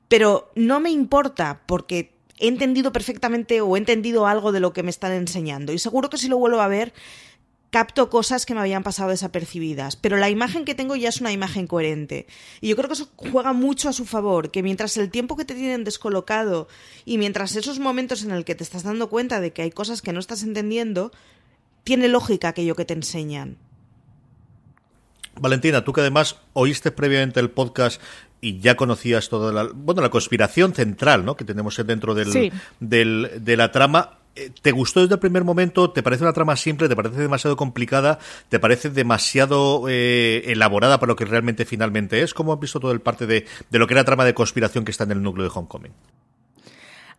[0.09, 4.83] Pero no me importa porque he entendido perfectamente o he entendido algo de lo que
[4.83, 5.73] me están enseñando.
[5.73, 6.93] Y seguro que si lo vuelvo a ver,
[7.73, 11.33] capto cosas que me habían pasado desapercibidas, pero la imagen que tengo ya es una
[11.33, 12.27] imagen coherente.
[12.61, 15.47] Y yo creo que eso juega mucho a su favor, que mientras el tiempo que
[15.47, 16.69] te tienen descolocado
[17.07, 20.03] y mientras esos momentos en el que te estás dando cuenta de que hay cosas
[20.03, 21.13] que no estás entendiendo,
[21.83, 23.57] tiene lógica aquello que te enseñan.
[25.41, 28.03] Valentina, tú que además oíste previamente el podcast
[28.43, 31.39] y ya conocías toda la, bueno, la conspiración central ¿no?
[31.39, 35.91] que tenemos dentro del, del, de la trama, ¿Te gustó desde el primer momento?
[35.91, 36.89] ¿Te parece una trama simple?
[36.89, 38.19] ¿Te parece demasiado complicada?
[38.49, 42.33] ¿Te parece demasiado eh, elaborada para lo que realmente finalmente es?
[42.33, 44.91] ¿Cómo has visto todo el parte de, de, lo que era trama de conspiración que
[44.91, 45.93] está en el núcleo de Homecoming?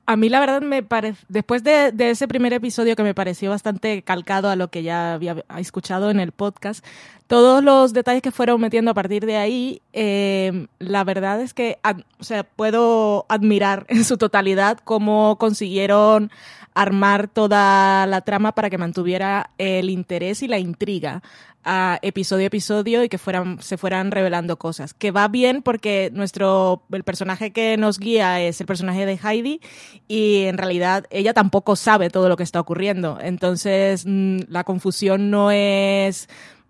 [0.06, 3.52] A mí la verdad me parece, después de, de, ese primer episodio que me pareció
[3.52, 6.84] bastante calcado a lo que ya había escuchado en el podcast,
[7.27, 11.79] todos los detalles que fueron metiendo a partir de ahí, eh, la verdad es que,
[12.19, 16.31] o sea, puedo admirar en su totalidad cómo consiguieron
[16.75, 21.21] armar toda la trama para que mantuviera el interés y la intriga
[21.63, 24.93] a episodio a episodio y que fueran, se fueran revelando cosas.
[24.93, 29.62] Que va bien porque nuestro, el personaje que nos guía es el personaje de Heidi
[30.07, 33.17] y en realidad ella tampoco sabe todo lo que está ocurriendo.
[33.21, 36.27] Entonces mm, la confusión no es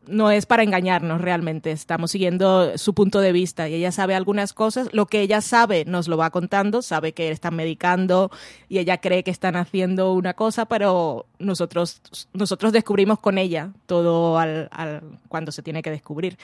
[0.07, 4.53] no es para engañarnos realmente, estamos siguiendo su punto de vista y ella sabe algunas
[4.53, 8.31] cosas, lo que ella sabe nos lo va contando, sabe que están medicando
[8.69, 12.01] y ella cree que están haciendo una cosa, pero nosotros,
[12.33, 16.37] nosotros descubrimos con ella todo al, al, cuando se tiene que descubrir.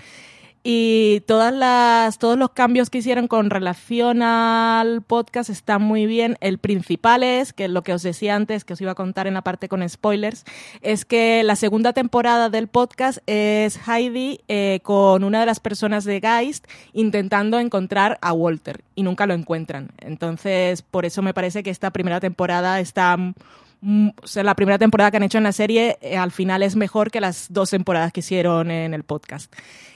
[0.61, 6.37] Y todas las, todos los cambios que hicieron con relación al podcast están muy bien.
[6.41, 9.35] El principal es, que lo que os decía antes, que os iba a contar en
[9.35, 10.43] la parte con spoilers,
[10.81, 16.03] es que la segunda temporada del podcast es Heidi eh, con una de las personas
[16.03, 19.91] de Geist intentando encontrar a Walter y nunca lo encuentran.
[19.99, 23.17] Entonces, por eso me parece que esta primera temporada está
[23.81, 26.75] o sea, la primera temporada que han hecho en la serie eh, al final es
[26.75, 29.53] mejor que las dos temporadas que hicieron en el podcast.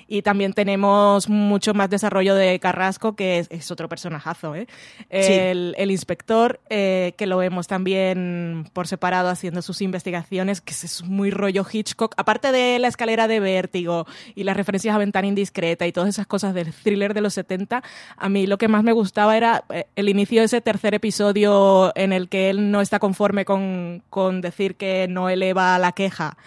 [0.08, 4.56] Y también tenemos mucho más desarrollo de Carrasco, que es, es otro personajazo.
[4.56, 4.68] ¿eh?
[5.10, 11.04] El, el, inspector, eh, que lo vemos también por separado haciendo sus investigaciones, que es
[11.04, 12.14] muy rollo Hitchcock.
[12.18, 16.28] Aparte de la escalera de vértigo y las referencias a ventana indiscreta y todas esas
[16.28, 17.84] cosas del thriller de los 70,
[18.18, 21.92] a mí lo que más me gustaba era eh, el inicio de ese tercer episodio
[21.96, 26.38] en el que él no está conforme con, con decir que no eleva la queja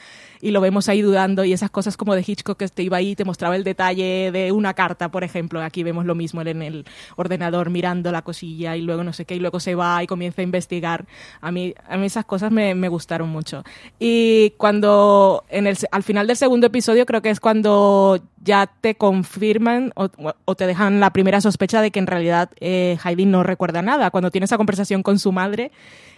[0.40, 3.11] y lo vemos ahí dudando y esas cosas como de Hitchcock que te iba ahí
[3.11, 5.62] y te mostraba el detalle de una carta, por ejemplo.
[5.62, 6.85] Aquí vemos lo mismo en el
[7.16, 10.42] ordenador mirando la cosilla y luego no sé qué y luego se va y comienza
[10.42, 11.07] a investigar.
[11.40, 13.64] A mí, a mí esas cosas me, me gustaron mucho.
[13.99, 18.94] Y cuando en el, al final del segundo episodio creo que es cuando ya te
[18.94, 20.09] confirman o,
[20.44, 24.11] o, te dejan la primera sospecha de que en realidad eh, Heidi no recuerda nada.
[24.11, 25.72] Cuando tiene esa conversación con su madre,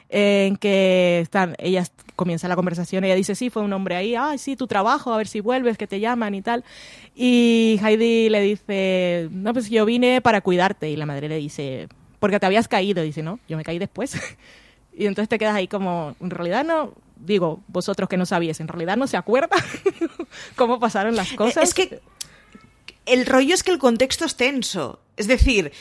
[0.08, 1.84] en que están, ella
[2.16, 5.16] comienza la conversación, ella dice, sí, fue un hombre ahí, ay, sí, tu trabajo, a
[5.16, 6.64] ver si vuelves, que te llaman y tal.
[7.14, 10.90] Y Heidi le dice, no, pues yo vine para cuidarte.
[10.90, 13.02] Y la madre le dice, porque te habías caído.
[13.02, 14.16] Y dice, no, yo me caí después.
[14.96, 18.68] y entonces te quedas ahí como, en realidad no, digo, vosotros que no sabíais, en
[18.68, 19.56] realidad no se acuerda
[20.56, 21.64] cómo pasaron las cosas.
[21.64, 22.00] Es que
[23.06, 25.00] el rollo es que el contexto es tenso.
[25.16, 25.72] Es decir,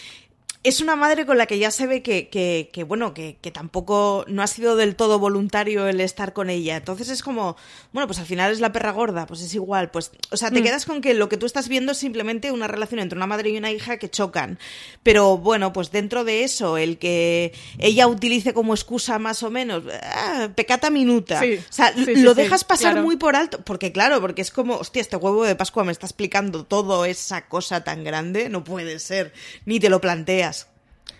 [0.67, 3.51] es una madre con la que ya se ve que, que, que bueno, que, que,
[3.51, 6.75] tampoco no ha sido del todo voluntario el estar con ella.
[6.75, 7.55] Entonces es como,
[7.93, 9.91] bueno, pues al final es la perra gorda, pues es igual.
[9.91, 10.63] Pues, o sea, te mm.
[10.63, 13.49] quedas con que lo que tú estás viendo es simplemente una relación entre una madre
[13.51, 14.59] y una hija que chocan.
[15.03, 19.83] Pero bueno, pues dentro de eso, el que ella utilice como excusa más o menos,
[20.03, 21.39] ah, pecata minuta.
[21.39, 23.05] Sí, o sea, sí, lo sí, dejas pasar claro.
[23.05, 23.61] muy por alto.
[23.63, 27.47] Porque claro, porque es como, hostia, este huevo de Pascua me está explicando todo esa
[27.47, 28.49] cosa tan grande.
[28.49, 29.33] No puede ser.
[29.65, 30.56] Ni te lo planteas.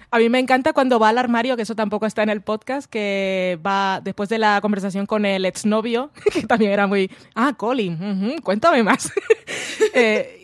[0.09, 2.89] A mí me encanta cuando va al armario, que eso tampoco está en el podcast,
[2.89, 8.01] que va después de la conversación con el exnovio, que también era muy, ah, Colin,
[8.01, 9.11] uh cuéntame más.
[9.93, 10.41] eh,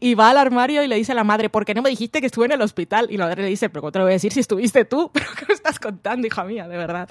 [0.00, 1.90] y, y, va al armario y le dice a la madre, ¿por qué no me
[1.90, 3.08] dijiste que estuve en el hospital?
[3.10, 5.10] Y la madre le dice, pero ¿cómo te lo voy a decir si estuviste tú?
[5.12, 7.08] ¿Pero qué me estás contando, hija mía, de verdad?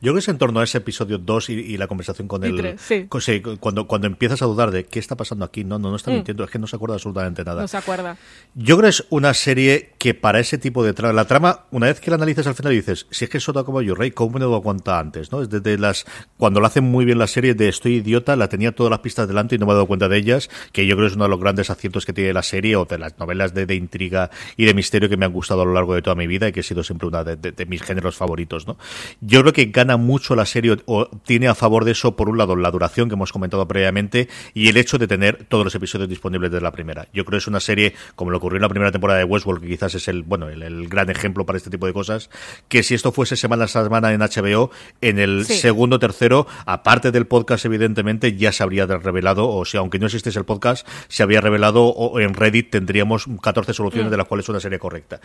[0.00, 2.44] Yo creo que es en torno a ese episodio 2 y, y, la conversación con
[2.44, 2.76] él.
[2.78, 3.08] Sí.
[3.20, 6.10] Sí, cuando, cuando empiezas a dudar de qué está pasando aquí, no, no, no está
[6.10, 6.14] mm.
[6.14, 7.60] mintiendo, es que no se acuerda absolutamente nada.
[7.62, 8.16] No se acuerda.
[8.54, 11.86] Yo creo que es una serie que para ese tipo de trama, la trama, una
[11.86, 14.38] vez que la analizas al final dices, si es que eso como yo, Rey, ¿cómo
[14.38, 15.32] me lo cuenta antes?
[15.32, 15.42] ¿no?
[15.42, 16.06] Es desde las,
[16.36, 19.28] cuando lo hacen muy bien la serie de Estoy idiota, la tenía todas las pistas
[19.28, 21.24] delante y no me he dado cuenta de ellas, que yo creo que es uno
[21.24, 24.30] de los grandes aciertos que tiene la serie o de las novelas de, de intriga
[24.56, 26.52] y de misterio que me han gustado a lo largo de toda mi vida y
[26.52, 28.78] que ha sido siempre una de, de, de mis géneros favoritos, ¿no?
[29.20, 32.38] Yo creo que gana mucho la serie o tiene a favor de eso, por un
[32.38, 36.08] lado, la duración que hemos comentado previamente y el hecho de tener todos los episodios
[36.08, 37.08] disponibles de la primera.
[37.12, 39.62] Yo creo que es una serie, como lo ocurrió en la primera temporada de Westworld,
[39.62, 42.30] que quizás es el, bueno, el, gran ejemplo para este tipo de cosas,
[42.68, 44.70] que si esto fuese semana a semana en HBO,
[45.00, 49.98] en el segundo, tercero, aparte del podcast, evidentemente, ya se habría revelado, o sea, aunque
[49.98, 54.10] no existiese el podcast, se habría revelado, o en Reddit tendríamos 14 soluciones mm.
[54.10, 55.20] de las cuales una serie correcta.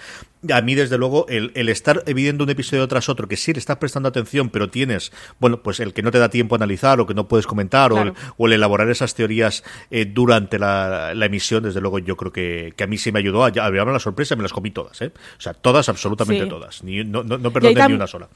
[0.51, 3.59] A mí, desde luego, el, el estar viendo un episodio tras otro, que sí le
[3.59, 7.01] estás prestando atención, pero tienes, bueno, pues el que no te da tiempo a analizar
[7.01, 11.81] o que no puedes comentar o, el, elaborar esas teorías eh, durante la, emisión, desde
[11.81, 14.53] luego yo creo que, a mí sí me ayudó a, a la sorpresa, me las
[14.53, 15.11] comí todas, ¿eh?
[15.37, 16.83] O sea, todas, absolutamente todas.
[16.83, 18.29] Ni, no, no, perdoné ni una sola.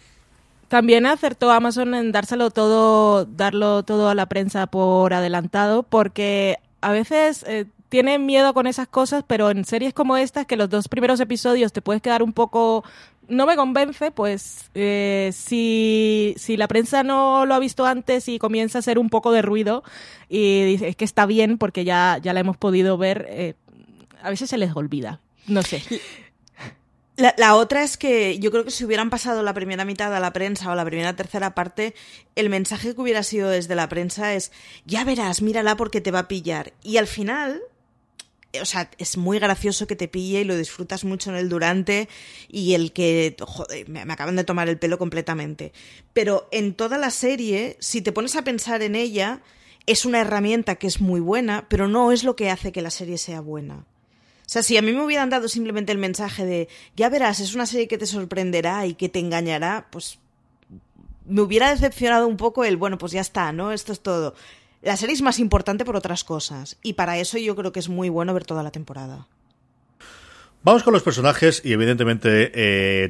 [0.67, 6.91] También acertó Amazon en dárselo todo, darlo todo a la prensa por adelantado, porque a
[6.91, 10.87] veces eh, tienen miedo con esas cosas, pero en series como estas, que los dos
[10.87, 12.83] primeros episodios te puedes quedar un poco
[13.29, 18.39] no me convence, pues eh, si, si la prensa no lo ha visto antes y
[18.39, 19.83] comienza a hacer un poco de ruido
[20.29, 23.55] y dice es que está bien porque ya, ya la hemos podido ver, eh,
[24.21, 25.83] a veces se les olvida, no sé.
[27.17, 30.19] La, la, otra es que yo creo que si hubieran pasado la primera mitad a
[30.19, 31.95] la prensa o la primera tercera parte,
[32.35, 34.51] el mensaje que hubiera sido desde la prensa es,
[34.85, 36.73] ya verás, mírala porque te va a pillar.
[36.83, 37.63] Y al final,
[38.61, 42.09] o sea, es muy gracioso que te pille y lo disfrutas mucho en el durante
[42.47, 45.73] y el que, joder, me, acaban de tomar el pelo completamente.
[46.13, 49.41] Pero en toda la serie, si te pones a pensar en ella,
[49.85, 52.91] es una herramienta que es muy buena, pero no es lo que hace que la
[52.91, 53.85] serie sea buena.
[54.47, 57.53] O sea, si a mí me hubieran dado simplemente el mensaje de, ya verás, es
[57.53, 60.19] una serie que te sorprenderá y que te engañará, pues
[61.25, 63.73] me hubiera decepcionado un poco el, bueno, pues ya está, ¿no?
[63.73, 64.35] Esto es todo.
[64.81, 67.89] La serie es más importante por otras cosas y para eso yo creo que es
[67.89, 69.27] muy bueno ver toda la temporada.
[70.63, 72.51] Vamos con los personajes y evidentemente...
[72.53, 73.09] Eh,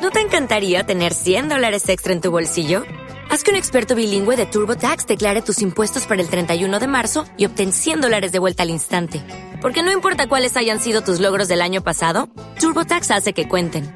[0.00, 2.84] ¿No te encantaría tener 100 dólares extra en tu bolsillo?
[3.30, 7.24] Haz que un experto bilingüe de TurboTax declare tus impuestos para el 31 de marzo
[7.36, 9.22] y obtén 100 dólares de vuelta al instante.
[9.60, 12.28] Porque no importa cuáles hayan sido tus logros del año pasado,
[12.60, 13.95] TurboTax hace que cuenten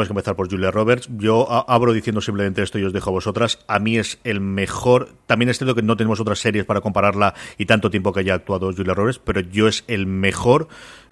[0.00, 1.10] Vamos a empezar por Julia Roberts.
[1.18, 3.58] Yo abro diciendo simplemente esto y os dejo a vosotras.
[3.68, 5.10] A mí es el mejor.
[5.26, 8.32] También es cierto que no tenemos otras series para compararla y tanto tiempo que haya
[8.32, 10.68] actuado Julia Roberts, pero yo es el mejor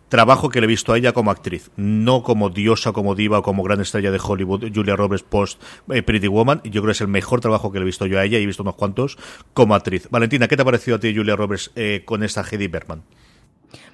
[0.09, 3.63] trabajo que le he visto a ella como actriz, no como diosa, como diva como
[3.63, 6.63] gran estrella de Hollywood, Julia Roberts post eh, Pretty Woman.
[6.65, 8.45] Yo creo que es el mejor trabajo que le he visto yo a ella y
[8.45, 9.19] he visto unos cuantos
[9.53, 10.09] como actriz.
[10.11, 13.03] Valentina, ¿qué te ha parecido a ti Julia Roberts eh, con esta Hedy Berman?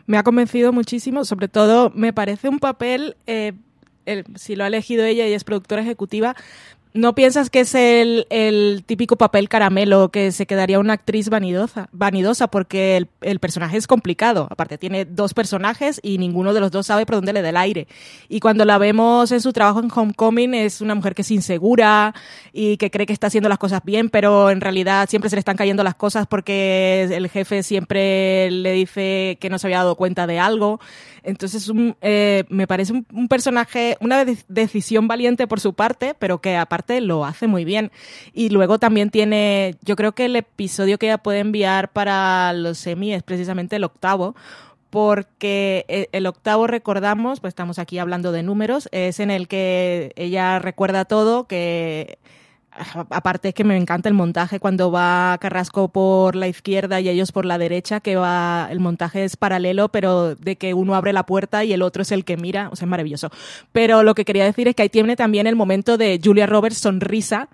[0.06, 3.54] Me ha convencido muchísimo, sobre todo me parece un papel eh,
[4.36, 6.34] si lo ha elegido ella y es productora ejecutiva,
[6.96, 11.88] ¿No piensas que es el, típico papel caramelo que se quedaría una actriz vanidosa?
[11.90, 14.46] vanidosa porque el, el, personaje es complicado.
[14.48, 17.56] Aparte, tiene dos personajes y ninguno de los dos sabe por dónde le da el
[17.56, 17.88] aire.
[18.28, 22.14] Y cuando la vemos en su trabajo en Homecoming, es una mujer que es insegura
[22.52, 25.40] y que cree que está haciendo las cosas bien, pero en realidad siempre se le
[25.40, 29.96] están cayendo las cosas porque el jefe siempre le dice que no se había dado
[29.96, 30.78] cuenta de algo.
[31.24, 31.70] Entonces,
[32.02, 37.24] eh, me parece un, personaje, una decisión valiente por su parte, pero que aparte lo
[37.24, 37.90] hace muy bien.
[38.32, 42.78] Y luego también tiene, yo creo que el episodio que ella puede enviar para los
[42.78, 44.34] semi es precisamente el octavo,
[44.90, 50.12] porque eh, el octavo recordamos, pues estamos aquí hablando de números, es en el que
[50.16, 52.18] ella recuerda todo, que
[53.10, 57.32] aparte es que me encanta el montaje cuando va Carrasco por la izquierda y ellos
[57.32, 61.26] por la derecha, que va, el montaje es paralelo, pero de que uno abre la
[61.26, 63.30] puerta y el otro es el que mira, o sea, es maravilloso.
[63.72, 66.78] Pero lo que quería decir es que ahí tiene también el momento de Julia Roberts
[66.78, 67.48] sonrisa,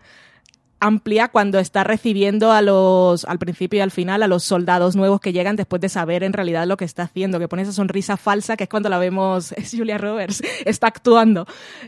[0.81, 5.21] amplia cuando está recibiendo a los, al principio y al final, a los soldados nuevos
[5.21, 8.17] que llegan después de saber en realidad lo que está haciendo, que pone esa sonrisa
[8.17, 11.47] falsa, que es cuando la vemos, es Julia Roberts, está actuando.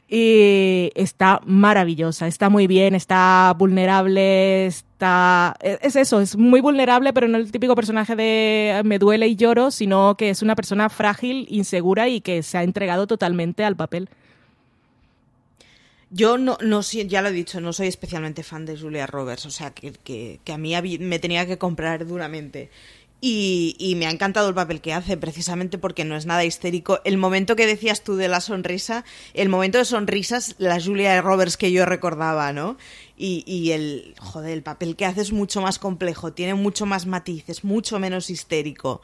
[0.08, 7.28] Y está maravillosa, está muy bien, está vulnerable, está, es eso, es muy vulnerable, pero
[7.28, 11.46] no el típico personaje de me duele y lloro, sino que es una persona frágil,
[11.48, 14.10] insegura y que se ha entregado totalmente al papel.
[16.14, 19.50] Yo no, no, ya lo he dicho, no soy especialmente fan de Julia Roberts, o
[19.50, 22.70] sea, que, que, a mí me tenía que comprar duramente.
[23.24, 27.00] Y, me ha encantado el papel que hace, precisamente porque no es nada histérico.
[27.04, 31.56] El momento que decías tú de la sonrisa, el momento de sonrisas, la Julia Roberts
[31.56, 32.76] que yo recordaba, ¿no?
[33.16, 37.06] Y, y el, joder, el papel que hace es mucho más complejo, tiene mucho más
[37.06, 39.00] matices, mucho menos histérico.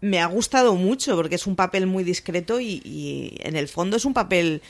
[0.00, 3.98] Me ha gustado mucho porque es un papel muy discreto y, y en el fondo
[3.98, 4.62] es un papel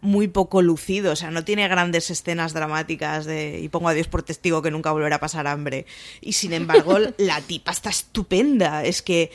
[0.00, 4.08] muy poco lucido, o sea, no tiene grandes escenas dramáticas de y pongo a Dios
[4.08, 5.86] por testigo que nunca volverá a pasar hambre.
[6.20, 9.30] Y sin embargo, la tipa está estupenda, es que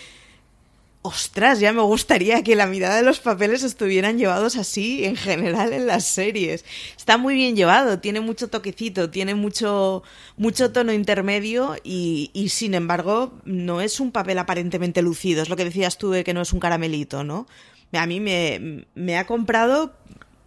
[1.06, 5.72] ostras, ya me gustaría que la mirada de los papeles estuvieran llevados así en general
[5.72, 6.66] en las series.
[6.98, 10.02] Está muy bien llevado, tiene mucho toquecito, tiene mucho,
[10.36, 15.44] mucho tono intermedio y, y sin embargo no es un papel aparentemente lucido.
[15.44, 17.46] Es lo que decías tú de que no es un caramelito, ¿no?
[17.94, 19.94] A mí me, me ha comprado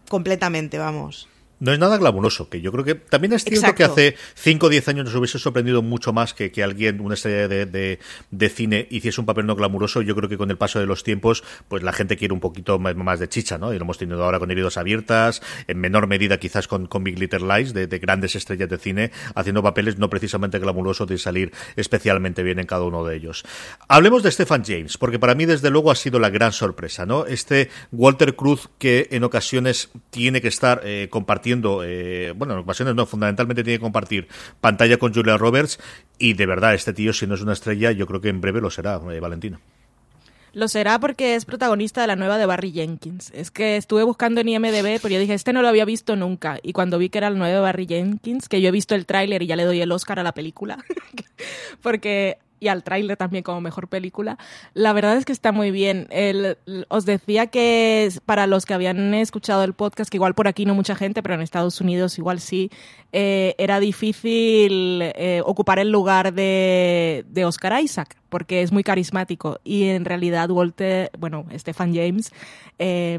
[0.09, 1.29] completamente, vamos.
[1.61, 4.69] No es nada glamuroso, que yo creo que también es cierto que hace 5 o
[4.69, 7.99] 10 años nos hubiese sorprendido mucho más que, que alguien, una estrella de,
[8.31, 10.01] de, cine, hiciese un papel no glamuroso.
[10.03, 12.79] Yo creo que con el paso de los tiempos, pues la gente quiere un poquito
[12.79, 13.73] más, de chicha, ¿no?
[13.73, 17.19] Y lo hemos tenido ahora con Heridos Abiertas, en menor medida quizás con, con Big
[17.19, 22.45] Little Lies, de, grandes estrellas de cine, haciendo papeles no precisamente glamurosos de salir especialmente
[22.45, 23.45] bien en cada uno de ellos.
[23.89, 27.27] Hablemos de Stephen James, porque para mí desde luego ha sido la gran sorpresa, ¿no?
[27.27, 31.48] Este Walter Cruz que en ocasiones tiene que estar eh, compartiendo
[31.85, 34.29] eh, bueno, en ocasiones no, fundamentalmente tiene que compartir
[34.61, 35.79] pantalla con Julia Roberts
[36.19, 38.61] y de verdad, este tío si no es una estrella, yo creo que en breve
[38.61, 39.61] lo será, eh, Valentina.
[40.53, 43.31] Lo será porque es protagonista de la nueva de Barry Jenkins.
[43.35, 46.59] Es que estuve buscando en IMDB, pero yo dije, este no lo había visto nunca.
[46.63, 49.07] Y cuando vi que era el nuevo de Barry Jenkins, que yo he visto el
[49.07, 50.85] tráiler y ya le doy el Oscar a la película,
[51.83, 54.39] porque y al tráiler también como mejor película.
[54.75, 56.07] La verdad es que está muy bien.
[56.11, 60.67] El, os decía que para los que habían escuchado el podcast, que igual por aquí
[60.67, 62.71] no mucha gente, pero en Estados Unidos igual sí,
[63.13, 69.61] eh, era difícil eh, ocupar el lugar de, de, Oscar Isaac, porque es muy carismático.
[69.65, 72.33] Y en realidad Walter, bueno, Stephen James,
[72.79, 73.19] eh,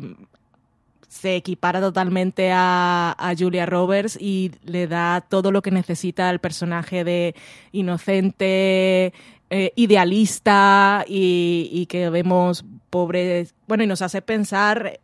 [1.09, 7.03] se equipara totalmente a, Julia Roberts y le da todo lo que necesita al personaje
[7.03, 7.35] de
[7.71, 9.11] inocente,
[9.49, 13.55] eh, idealista y, que vemos pobres.
[13.67, 14.99] Bueno, y nos hace pensar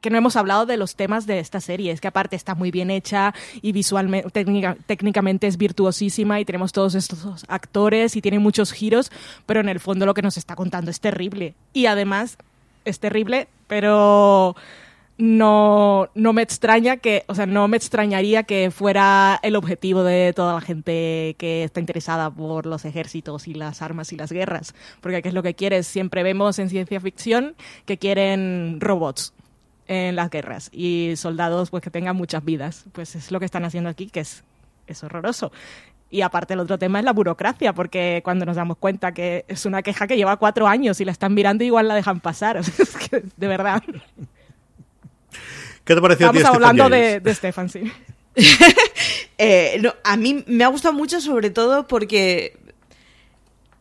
[0.00, 1.92] que no hemos hablado de los temas de esta serie.
[1.92, 4.46] Es que aparte está muy bien hecha y visualmente,
[4.86, 9.12] técnicamente es virtuosísima y tenemos todos estos actores y tiene muchos giros,
[9.44, 11.54] pero en el fondo lo que nos está contando es terrible.
[11.74, 12.38] Y además
[12.86, 14.56] es terrible, pero
[15.20, 20.32] no, no me extraña que, o sea, no me extrañaría que fuera el objetivo de
[20.32, 24.74] toda la gente que está interesada por los ejércitos y las armas y las guerras.
[25.00, 25.86] Porque ¿qué es lo que quieres?
[25.86, 27.54] Siempre vemos en ciencia ficción
[27.84, 29.34] que quieren robots
[29.86, 32.86] en las guerras y soldados pues que tengan muchas vidas.
[32.92, 34.44] Pues es lo que están haciendo aquí, que es,
[34.86, 35.52] es horroroso.
[36.08, 39.64] Y aparte el otro tema es la burocracia, porque cuando nos damos cuenta que es
[39.64, 42.60] una queja que lleva cuatro años y la están mirando igual la dejan pasar.
[43.36, 43.82] de verdad.
[45.84, 47.90] ¿Qué te pareció Estamos hablando de, de Stefan, sí.
[49.42, 52.58] Eh, a mí me ha gustado mucho, sobre todo porque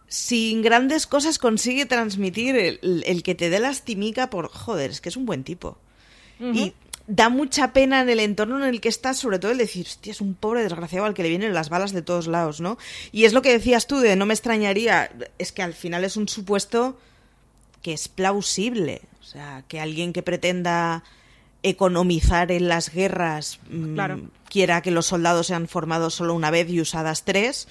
[0.08, 5.18] sin grandes cosas consigue transmitir el, que te dé lastimica por, joder, es que es
[5.18, 5.78] un buen tipo.
[6.39, 6.74] Y
[7.08, 10.12] da mucha pena en el entorno en el que estás, sobre todo el decir, hostia,
[10.12, 12.78] es un pobre desgraciado al que le vienen las balas de todos lados, ¿no?
[13.12, 16.16] Y es lo que decías tú de no me extrañaría, es que al final es
[16.16, 16.97] un supuesto
[17.82, 19.02] que es plausible.
[19.20, 21.04] O sea, que alguien que pretenda
[21.64, 23.99] economizar en las guerras mm,
[24.49, 27.68] quiera que los soldados sean formados solo una vez y usadas tres,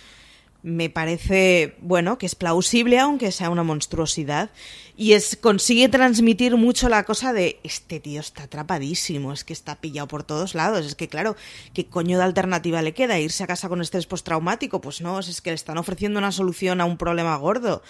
[0.62, 4.50] me parece, bueno, que es plausible aunque sea una monstruosidad.
[4.96, 9.76] Y es, consigue transmitir mucho la cosa de este tío está atrapadísimo, es que está
[9.76, 10.84] pillado por todos lados.
[10.84, 11.36] Es que, claro,
[11.72, 13.20] ¿qué coño de alternativa le queda?
[13.20, 14.80] ¿Irse a casa con estrés postraumático?
[14.80, 17.82] Pues no, es que le están ofreciendo una solución a un problema gordo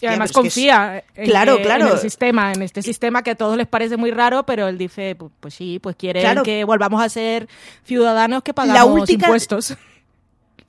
[0.00, 1.92] y además confía en, claro, claro.
[1.92, 5.16] el sistema, en este sistema que a todos les parece muy raro, pero él dice,
[5.40, 7.48] pues, sí, pues quiere que volvamos a ser
[7.84, 9.76] ciudadanos que pagamos impuestos.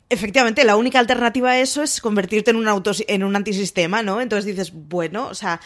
[0.10, 4.20] Efectivamente, la única alternativa a eso es convertirte en un, auto, en un antisistema, ¿no?
[4.20, 5.62] Entonces dices, bueno, o sea,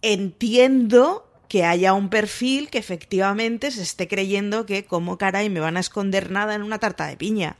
[0.00, 5.76] entiendo que haya un perfil que efectivamente se esté creyendo que como caray me van
[5.76, 7.56] a esconder nada en una tarta de piña.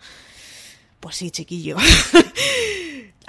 [1.01, 1.77] Pues sí, chiquillo.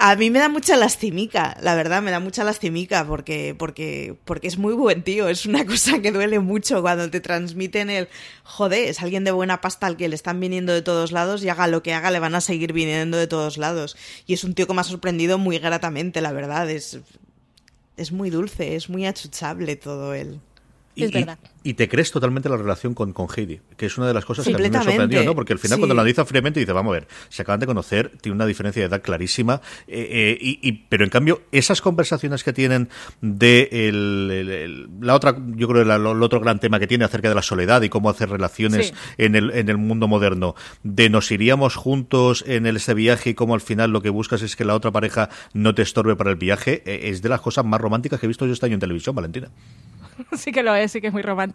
[0.04, 4.48] A mí me da mucha lastimica, la verdad, me da mucha lastimica porque, porque, porque
[4.48, 5.30] es muy buen tío.
[5.30, 8.08] Es una cosa que duele mucho cuando te transmiten el
[8.44, 11.50] joder, es alguien de buena pasta al que le están viniendo de todos lados y
[11.50, 13.96] haga lo que haga, le van a seguir viniendo de todos lados.
[14.26, 16.68] Y es un tío que me ha sorprendido muy gratamente, la verdad.
[16.68, 17.00] Es,
[17.96, 20.40] es muy dulce, es muy achuchable todo él.
[20.96, 21.38] es y, verdad.
[21.64, 24.46] Y te crees totalmente la relación con, con Heidi, que es una de las cosas
[24.48, 25.36] que a mí me sorprendió, ¿no?
[25.36, 25.80] Porque al final Sí.
[25.82, 28.82] cuando la analiza fríamente dice, vamos a ver, se acaban de conocer, tiene una diferencia
[28.82, 32.90] de edad clarísima, eh, eh, y, y- pero en cambio esas conversaciones que tienen
[33.22, 37.06] de el- el- el- la otra, yo creo la- el otro gran tema que tiene
[37.06, 38.94] acerca de la soledad y cómo hacer relaciones Sí.
[39.20, 43.54] en el, en el mundo moderno, de nos iríamos juntos en ese viaje y cómo
[43.54, 46.38] al final lo que buscas es que la otra pareja no te estorbe para el
[46.38, 48.80] viaje, eh, es de las cosas más románticas que he visto yo este año en
[48.80, 49.50] televisión, Valentina.
[50.38, 51.51] Sí que lo es, sí que es muy romántico.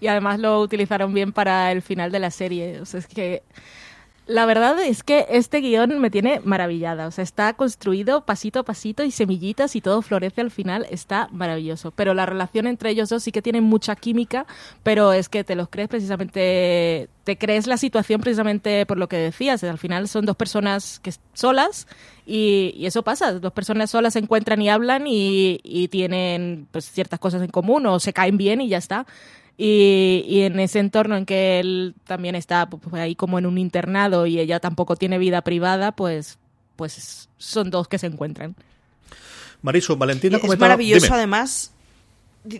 [0.00, 2.80] Y además lo utilizaron bien para el final de la serie.
[2.80, 3.42] O sea, es que
[4.26, 7.06] la verdad es que este guion me tiene maravillada.
[7.06, 10.86] O sea, está construido pasito a pasito y semillitas y todo florece al final.
[10.90, 11.90] Está maravilloso.
[11.90, 14.46] Pero la relación entre ellos dos sí que tiene mucha química,
[14.82, 19.18] pero es que te los crees precisamente, te crees la situación precisamente por lo que
[19.18, 19.62] decías.
[19.62, 21.86] Al final son dos personas que solas
[22.24, 23.32] y, eso pasa.
[23.34, 27.84] Dos personas solas se encuentran y hablan y, y tienen pues, ciertas cosas en común
[27.86, 29.06] o se caen bien y ya está.
[29.56, 33.56] Y, y en ese entorno en que él también está pues, ahí como en un
[33.58, 36.38] internado y ella tampoco tiene vida privada, pues,
[36.76, 38.56] pues son dos que se encuentran.
[39.62, 40.68] Mariso, Valentina Es comentaba...
[40.70, 41.16] maravilloso, Dime.
[41.16, 41.70] además.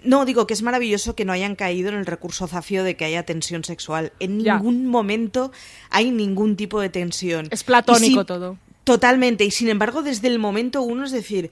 [0.02, 3.04] No, digo que es maravilloso que no hayan caído en el recurso zafio de que
[3.04, 4.12] haya tensión sexual.
[4.20, 4.54] En Ya.
[4.56, 5.52] ningún momento
[5.90, 7.48] hay ningún tipo de tensión.
[7.50, 8.56] Es platónico todo.
[8.84, 9.44] Totalmente.
[9.44, 11.50] Y sin embargo, desde el momento uno es decir,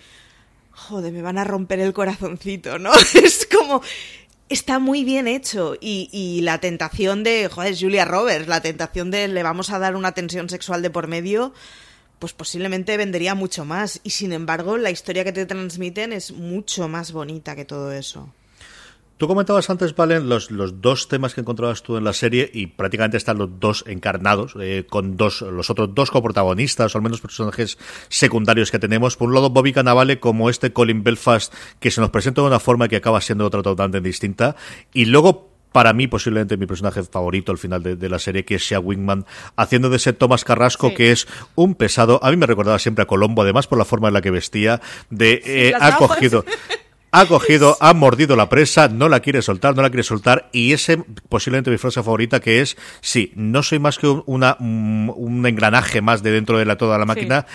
[0.70, 2.92] joder, me van a romper el corazoncito, ¿no?
[3.22, 3.82] Es como.
[4.52, 5.76] Está muy bien hecho.
[5.80, 9.96] Y, y la tentación de, joder, Julia Roberts, la tentación de le vamos a dar
[9.96, 11.54] una tensión sexual de por medio,
[12.18, 14.00] pues posiblemente vendería mucho más.
[14.04, 18.28] Y sin embargo, la historia que te transmiten es mucho más bonita que todo eso.
[19.22, 22.66] Tú comentabas antes, Valen, los, los dos temas que encontrabas tú en la serie y
[22.66, 27.20] prácticamente están los dos encarnados, eh, con dos, los otros dos coprotagonistas, o al menos
[27.20, 29.16] personajes secundarios que tenemos.
[29.16, 32.58] Por un lado, Bobby Cannavale como este Colin Belfast, que se nos presenta de una
[32.58, 34.56] forma que acaba siendo otra totalmente distinta.
[34.92, 38.56] Y luego, para mí, posiblemente mi personaje favorito al final de, de la serie, que
[38.56, 40.94] es Shea Wingman, haciendo de ese Thomas Carrasco, Sí.
[40.96, 42.18] que es un pesado.
[42.24, 44.80] A mí me recordaba siempre a Colombo, además por la forma en la que vestía,
[45.10, 46.44] de eh, ha cogido
[47.12, 50.72] ha cogido, ha mordido la presa, no la quiere soltar, no la quiere soltar, y
[50.72, 50.96] ese
[51.28, 55.46] posiblemente mi frase favorita que es, sí, no soy más que un, una, un, un
[55.46, 57.46] engranaje más de dentro de la, toda la máquina,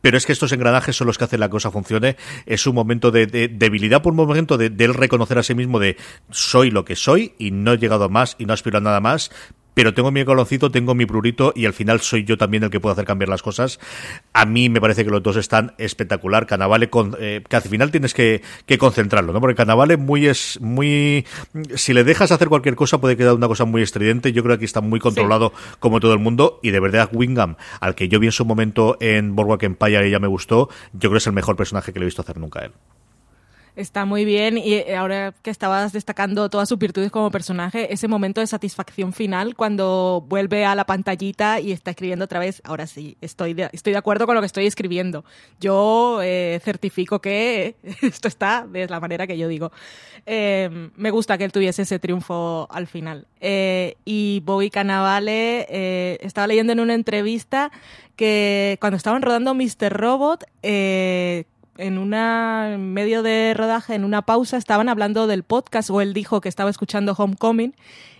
[0.00, 2.16] pero es que estos engranajes son los que hacen la cosa funcione.
[2.44, 5.54] Es un momento de, de debilidad, por un momento de, de él reconocer a sí
[5.54, 5.96] mismo de
[6.30, 9.00] soy lo que soy y no he llegado a más y no aspiro a nada
[9.00, 9.30] más,
[9.74, 12.80] pero tengo mi coloncito, tengo mi prurito y al final soy yo también el que
[12.80, 13.80] puedo hacer cambiar las cosas.
[14.32, 16.46] A mí me parece que los dos están espectacular.
[16.46, 19.40] Canavale, con, eh, que al final tienes que, que concentrarlo, ¿no?
[19.40, 21.26] Porque Canavale muy es muy...
[21.74, 24.32] Si le dejas hacer cualquier cosa puede quedar una cosa muy estridente.
[24.32, 27.56] Yo creo que aquí está muy controlado como todo el mundo y de verdad Wingham,
[27.80, 31.00] al que yo vi en su momento en Boardwalk Empire y ya me gustó, yo
[31.00, 32.72] creo que es el mejor personaje que le he visto hacer nunca a él.
[33.74, 38.06] Está muy bien y eh, ahora que estabas destacando todas sus virtudes como personaje, ese
[38.06, 42.86] momento de satisfacción final cuando vuelve a la pantallita y está escribiendo otra vez, ahora
[42.86, 45.24] sí, estoy de, estoy de acuerdo con lo que estoy escribiendo.
[45.58, 49.72] Yo eh, certifico que esto está de la manera que yo digo.
[50.26, 53.26] Eh, me gusta que él tuviese ese triunfo al final.
[53.40, 57.72] Eh, y Bobby Cannavale, estaba leyendo en una entrevista
[58.16, 59.90] que cuando estaban rodando Mr.
[59.90, 60.44] Robot,
[61.78, 66.12] en una en medio de rodaje, en una pausa, estaban hablando del podcast o él
[66.12, 67.74] dijo que estaba escuchando Homecoming,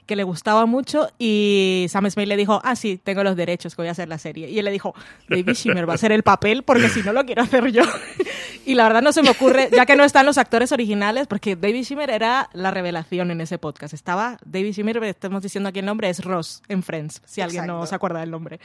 [0.07, 3.82] que le gustaba mucho y Sam Smith le dijo, ah, sí, tengo los derechos, que
[3.82, 4.50] voy a hacer la serie.
[4.50, 4.94] Y él le dijo,
[5.28, 7.82] David Shimmer va a hacer el papel porque si no lo quiero hacer yo.
[8.66, 11.57] y la verdad no se me ocurre, ya que no están los actores originales, porque
[11.57, 13.94] David Shimmer era la revelación en ese podcast.
[13.94, 17.74] Estaba David Shimmer, estamos diciendo aquí el nombre, es Ross en Friends, si alguien no
[17.74, 17.86] Exacto.
[17.86, 18.61] se acuerda del nombre.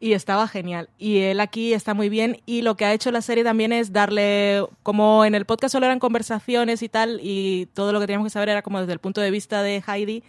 [0.00, 0.88] Y estaba genial.
[0.98, 2.40] Y él aquí está muy bien.
[2.46, 5.86] Y lo que ha hecho la serie también es darle, como en el podcast solo
[5.86, 8.98] eran conversaciones y tal, y todo lo que teníamos que saber era como desde el
[8.98, 10.22] punto de vista de Heidi.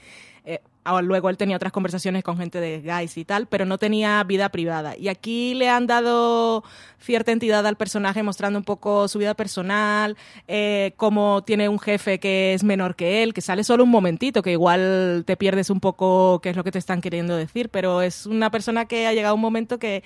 [0.46, 3.78] Eh, ah, luego él tenía otras conversaciones con gente de guys y tal, pero no
[3.78, 4.98] tenía vida privada.
[4.98, 6.64] Y aquí le han dado
[7.00, 10.18] cierta entidad al personaje, mostrando un poco su vida personal,
[10.48, 14.42] eh, cómo tiene un jefe que es menor que él, que sale solo un momentito,
[14.42, 18.02] que igual te pierdes un poco qué es lo que te están queriendo decir, pero
[18.02, 20.04] es una persona que ha llegado un momento que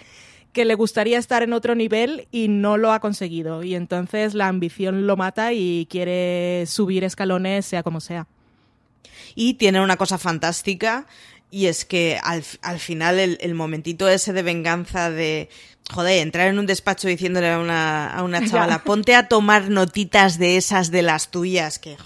[0.53, 3.63] que le gustaría estar en otro nivel y no lo ha conseguido.
[3.63, 8.27] Y entonces la ambición lo mata y quiere subir escalones sea como sea.
[9.35, 11.05] Y tiene una cosa fantástica
[11.51, 15.49] y es que al, al final el, el momentito ese de venganza de,
[15.91, 20.39] joder, entrar en un despacho diciéndole a una, a una chavala, ponte a tomar notitas
[20.39, 21.97] de esas de las tuyas, que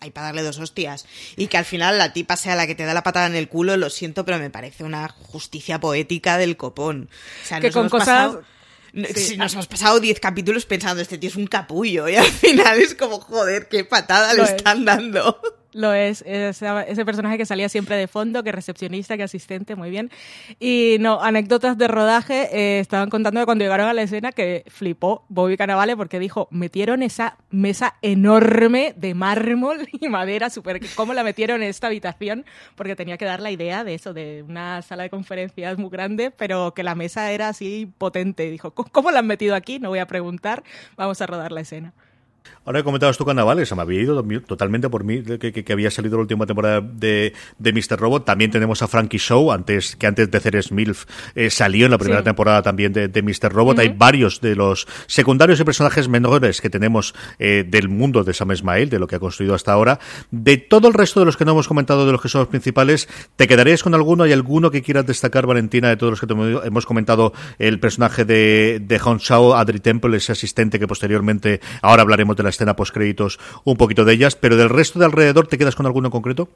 [0.00, 1.06] hay para darle dos hostias.
[1.36, 3.48] Y que al final la tipa sea la que te da la patada en el
[3.48, 7.08] culo, lo siento, pero me parece una justicia poética del copón.
[7.44, 8.44] O sea, Que nos con hemos cosas- pasado-
[9.14, 9.36] Sí.
[9.36, 12.96] nos hemos pasado 10 capítulos pensando, este tío es un capullo, y al final es
[12.96, 14.50] como, joder, qué patada le es.
[14.50, 15.40] están dando.
[15.72, 20.10] Lo es, ese personaje que salía siempre de fondo, que recepcionista, que asistente, muy bien.
[20.58, 24.64] Y no, anécdotas de rodaje, eh, estaban contando que cuando llegaron a la escena que
[24.68, 31.14] flipó Bobby Cannavale porque dijo, metieron esa mesa enorme de mármol y madera, súper, ¿cómo
[31.14, 32.44] la metieron en esta habitación?
[32.74, 36.30] Porque tenía que dar la idea de eso, de una sala de conferencias muy grande,
[36.30, 38.50] pero que la mesa era así potente.
[38.50, 39.78] Dijo, ¿cómo la han metido aquí?
[39.78, 40.64] No voy a preguntar,
[40.96, 41.92] vamos a rodar la escena.
[42.66, 45.90] Ahora que comentabas tú carnavales, se me había ido totalmente por mí que, que, había
[45.90, 47.98] salido la última temporada de, de Mr.
[47.98, 48.24] Robot.
[48.26, 51.98] También tenemos a Frankie Show, antes que antes de Ceres Milf eh, salió en la
[51.98, 53.50] primera temporada también de, de Mr.
[53.50, 53.78] Robot.
[53.78, 58.52] Hay varios de los secundarios y personajes menores que tenemos eh, del mundo de Sam
[58.52, 59.98] Ismail, de lo que ha construido hasta ahora.
[60.30, 62.48] De todo el resto de los que no hemos comentado, de los que son los
[62.48, 64.24] principales, ¿te quedarías con alguno?
[64.24, 67.32] ¿Hay alguno que quieras destacar, Valentina, de todos los que hemos comentado?
[67.58, 72.42] El personaje de, de Hong Shao, Adri Temple, ese asistente que posteriormente, ahora hablaremos de
[72.42, 75.74] la escena post créditos un poquito de ellas, pero del resto de alrededor, ¿te quedas
[75.74, 76.48] con alguno en concreto?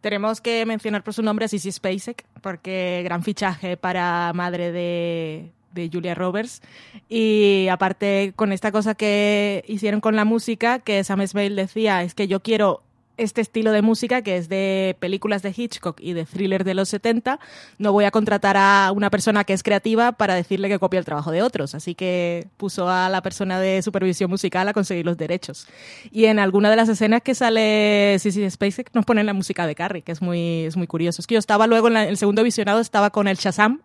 [0.00, 5.50] Tenemos que mencionar por su nombre a Sissy Spacek, porque gran fichaje para madre de,
[5.72, 6.62] de Julia Roberts.
[7.08, 12.14] Y aparte, con esta cosa que hicieron con la música, que Sam Esmail decía, es
[12.14, 12.82] que yo quiero
[13.22, 16.88] este estilo de música que es de películas de Hitchcock y de thriller de los
[16.88, 17.38] 70,
[17.78, 21.04] no voy a contratar a una persona que es creativa para decirle que copia el
[21.04, 21.74] trabajo de otros.
[21.74, 25.66] Así que puso a la persona de supervisión musical a conseguir los derechos.
[26.10, 29.74] Y en alguna de las escenas que sale Sissy SpaceX nos ponen la música de
[29.74, 31.20] Carrie, que es muy, es muy curioso.
[31.20, 33.80] Es que yo estaba luego en, el segundo visionado, estaba con el Shazam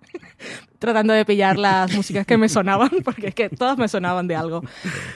[0.79, 4.35] tratando de pillar las músicas que me sonaban, porque es que todas me sonaban de
[4.35, 4.63] algo.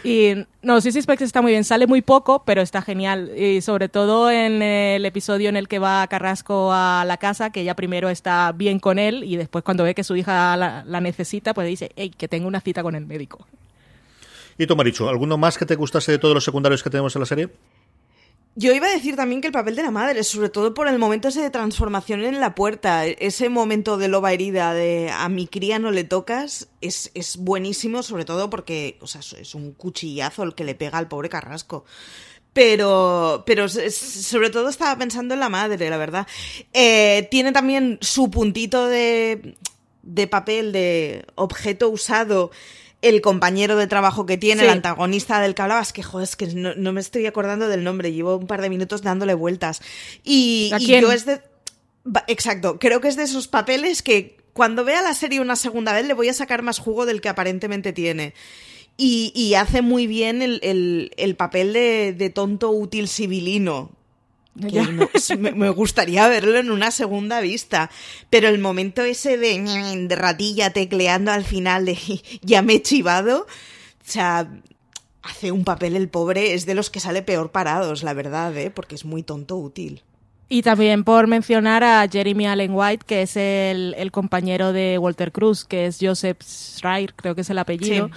[0.03, 3.31] Y no, Sissy Specs está muy bien, sale muy poco, pero está genial.
[3.37, 7.61] Y sobre todo en el episodio en el que va Carrasco a la casa, que
[7.61, 11.53] ella primero está bien con él y después cuando ve que su hija la, necesita,
[11.53, 13.47] pues dice, hey, que tengo una cita con el médico.
[14.57, 17.21] Y tú, Marichu, ¿alguno más que te gustase de todos los secundarios que tenemos en
[17.21, 17.49] la serie?
[18.59, 20.99] Yo iba a decir también que el papel de la madre, sobre todo por el
[20.99, 25.47] momento ese de transformación en la puerta, ese momento de loba herida de a mi
[25.47, 30.43] cría no le tocas, es, es buenísimo, sobre todo porque o sea, es un cuchillazo
[30.43, 31.85] el que le pega al pobre Carrasco.
[32.51, 36.27] Pero, pero sobre todo estaba pensando en la madre, la verdad.
[36.73, 39.55] Eh, tiene también su puntito de,
[40.03, 42.51] de papel, de objeto usado
[43.01, 46.47] el compañero de trabajo que tiene, el antagonista del que hablabas, que joder, es que
[46.47, 49.81] no, me estoy acordando del nombre, llevo un par de minutos dándole vueltas.
[50.23, 51.41] Y, yo es de...
[52.27, 56.05] Exacto, creo que es de esos papeles que cuando vea la serie una segunda vez
[56.05, 58.33] le voy a sacar más jugo del que aparentemente tiene.
[59.01, 63.91] Y, hace muy bien el, papel de, de, tonto útil civilino,
[64.55, 67.89] me, gustaría verlo en una segunda vista,
[68.29, 71.97] pero el momento ese de, ratilla tecleando al final de
[72.41, 74.49] ya me he chivado, o sea,
[75.21, 78.71] hace un papel el pobre, es de los que sale peor parados, la verdad, ¿eh?
[78.71, 80.03] porque es muy tonto útil.
[80.51, 85.63] Y también por mencionar a Jeremy Allen White, que es el, compañero de Walter Cruz,
[85.63, 88.09] que es Joseph Schreier, creo que es el apellido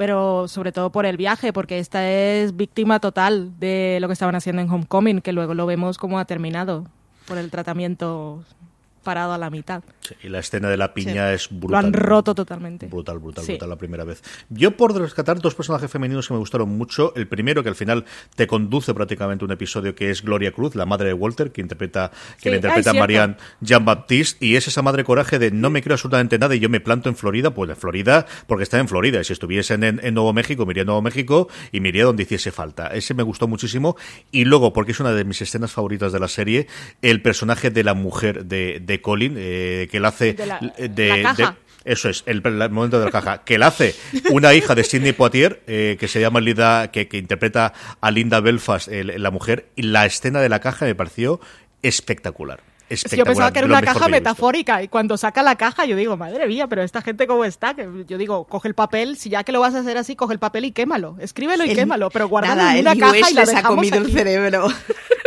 [0.00, 4.34] pero sobre todo por el viaje, porque esta es víctima total de lo que estaban
[4.34, 6.86] haciendo en Homecoming, que luego lo vemos como ha terminado
[7.26, 8.42] por el tratamiento
[9.02, 9.82] parado a la mitad.
[10.22, 11.70] y la escena de la piña es brutal.
[11.70, 12.86] Lo han roto totalmente.
[12.86, 14.22] Brutal, brutal, brutal la primera vez.
[14.48, 17.12] Yo por rescatar dos personajes femeninos que me gustaron mucho.
[17.16, 20.86] El primero, que al final te conduce prácticamente un episodio, que es Gloria Cruz, la
[20.86, 24.82] madre de Walter, que interpreta, que le interpreta a Marianne Jean Baptiste, y es esa
[24.82, 27.70] madre coraje de no me creo absolutamente nada y yo me planto en Florida, pues
[27.70, 29.20] en Florida, porque está en Florida.
[29.20, 32.24] Y si estuviese en, Nuevo México, me iría a Nuevo México y me iría donde
[32.24, 32.88] hiciese falta.
[32.88, 33.96] Ese me gustó muchísimo.
[34.30, 36.66] Y luego, porque es una de mis escenas favoritas de la serie,
[37.02, 42.24] el personaje de la mujer de de Colin, eh, que él hace de, eso es,
[42.26, 43.42] el, momento de la caja.
[43.44, 43.94] Que él hace
[44.30, 48.88] una hija de Sidney Poitier, eh, que se llama Linda, que, interpreta a Linda Belfast,
[48.88, 51.40] la mujer, y la escena de la caja me pareció
[51.82, 52.60] espectacular.
[52.90, 56.48] Yo pensaba que era una caja metafórica y cuando saca la caja yo digo, madre
[56.48, 57.74] mía, pero esta gente cómo está.
[57.74, 60.32] Que yo digo, coge el papel, si ya que lo vas a hacer así, coge
[60.32, 61.16] el papel y quémalo.
[61.20, 64.66] Escríbelo y quémalo, pero guárdalo en una caja y la ha comido el cerebro.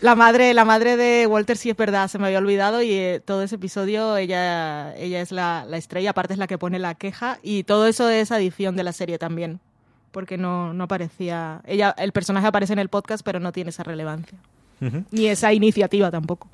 [0.00, 3.22] La madre, la madre de Walter sí es verdad, se me había olvidado y eh,
[3.24, 7.38] todo ese episodio ella, ella es la, estrella, aparte es la que pone la queja
[7.42, 9.60] y todo eso es adición de la serie también,
[10.12, 13.84] porque no, no aparecía, ella, el personaje aparece en el podcast pero no tiene esa
[13.84, 14.38] relevancia,
[15.10, 16.48] ni esa iniciativa tampoco.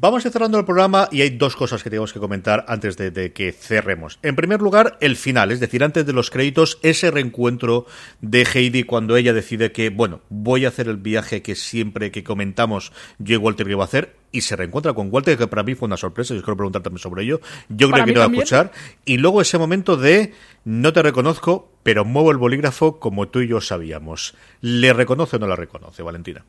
[0.00, 2.96] Vamos a ir cerrando el programa y hay dos cosas que tenemos que comentar antes
[2.96, 4.20] de, que cerremos.
[4.22, 7.84] En primer lugar, el final, es decir, antes de los créditos, ese reencuentro
[8.20, 12.22] de Heidi cuando ella decide que, bueno, voy a hacer el viaje que siempre que
[12.22, 15.74] comentamos yo y Walter iba a hacer y se reencuentra con Walter, que para mí
[15.74, 17.40] fue una sorpresa, yo quiero preguntar también sobre ello.
[17.68, 18.70] Yo creo que no va a escuchar.
[19.04, 20.32] Y luego ese momento de
[20.64, 24.36] no te reconozco, pero muevo el bolígrafo como tú y yo sabíamos.
[24.60, 26.44] ¿Le reconoce o no la reconoce, Valentina?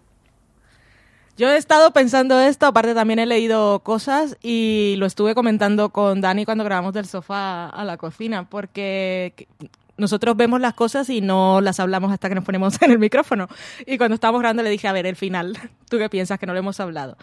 [1.39, 6.19] Yo he estado pensando esto, aparte también he leído cosas y lo estuve comentando con
[6.19, 9.47] Dani cuando grabamos del sofá a la cocina, porque
[9.95, 13.47] nosotros vemos las cosas y no las hablamos hasta que nos ponemos en el micrófono.
[13.85, 15.57] Y cuando estábamos grabando le dije, a ver, el final,
[15.89, 17.15] ¿tú qué piensas que no lo hemos hablado?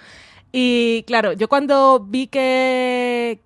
[0.50, 3.40] Y claro, yo cuando vi que,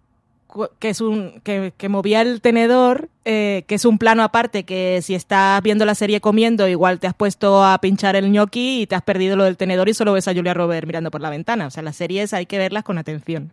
[0.79, 5.15] que es un que, movía el tenedor, eh, que es un plano aparte, que si
[5.15, 8.95] estás viendo la serie comiendo, igual te has puesto a pinchar el gnocchi y te
[8.95, 11.67] has perdido lo del tenedor y solo ves a Julia Robert mirando por la ventana.
[11.67, 13.53] O sea, las series hay que verlas con atención.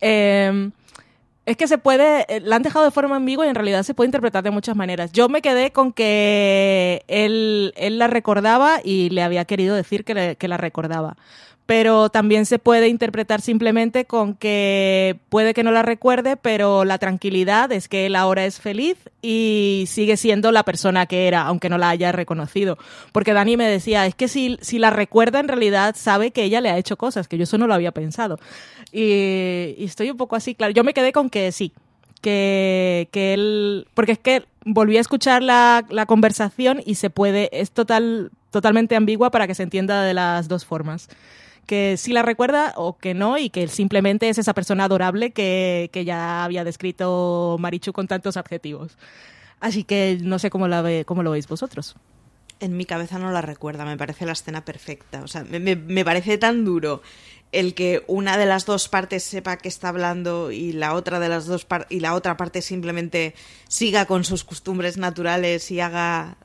[0.00, 0.70] Eh,
[1.46, 3.94] es que se puede, eh, la han dejado de forma ambigua y en realidad se
[3.94, 5.10] puede interpretar de muchas maneras.
[5.12, 10.36] Yo me quedé con que él, él la recordaba y le había querido decir que,
[10.38, 11.16] que la recordaba
[11.70, 16.98] pero también se puede interpretar simplemente con que puede que no la recuerde, pero la
[16.98, 21.68] tranquilidad es que él ahora es feliz y sigue siendo la persona que era, aunque
[21.68, 22.76] no la haya reconocido.
[23.12, 26.60] Porque Dani me decía, es que si, si la recuerda en realidad sabe que ella
[26.60, 28.40] le ha hecho cosas, que yo eso no lo había pensado.
[28.90, 31.72] Y, estoy un poco así, claro, yo me quedé con que sí,
[32.20, 37.48] que, que él, porque es que volví a escuchar la, la conversación y se puede,
[37.52, 41.08] es total, totalmente ambigua para que se entienda de las dos formas
[41.70, 45.88] que sí la recuerda o que no y que simplemente es esa persona adorable que,
[46.04, 48.98] ya había descrito Marichu con tantos adjetivos.
[49.60, 51.94] Así que no sé cómo, la ve, cómo lo veis vosotros.
[52.58, 55.22] En mi cabeza no la recuerda, me parece la escena perfecta.
[55.22, 57.02] O sea, me, parece tan duro
[57.52, 61.28] el que una de las dos partes sepa que está hablando y la otra de
[61.28, 63.36] las dos y la otra parte simplemente
[63.68, 66.36] siga con sus costumbres naturales y haga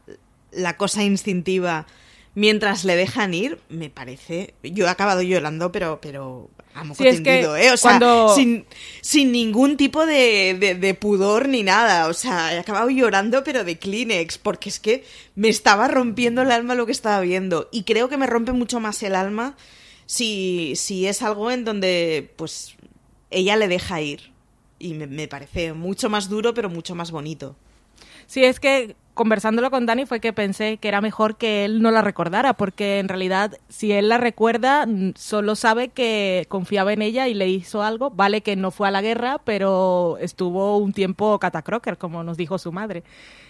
[0.51, 1.87] la cosa instintiva
[2.35, 4.53] mientras le dejan ir, me parece.
[4.61, 7.71] Yo he acabado llorando, pero, pero a moco tendido, ¿eh?
[7.71, 7.99] O sea,
[8.35, 8.65] sin,
[9.01, 12.07] sin, ningún tipo de, de, pudor ni nada.
[12.07, 16.51] O sea, he acabado llorando, pero de Kleenex, porque es que me estaba rompiendo el
[16.51, 17.69] alma lo que estaba viendo.
[17.71, 19.55] Y creo que me rompe mucho más el alma
[20.05, 22.75] si, si es algo en donde, pues,
[23.31, 24.33] ella le deja ir.
[24.77, 27.55] Y me, me parece mucho más duro, pero mucho más bonito.
[28.27, 31.89] Sí, es que conversándolo con Dani fue que pensé que era mejor que él no
[31.89, 37.27] la recordara, porque en realidad si él la recuerda, solo sabe que confiaba en ella
[37.27, 38.11] y le hizo algo.
[38.11, 42.59] Vale que no fue a la guerra, pero estuvo un tiempo catacroker, como nos dijo
[42.59, 43.03] su madre.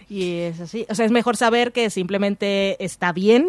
[0.08, 0.86] Y es así.
[0.88, 3.48] O sea, es mejor saber que simplemente está bien,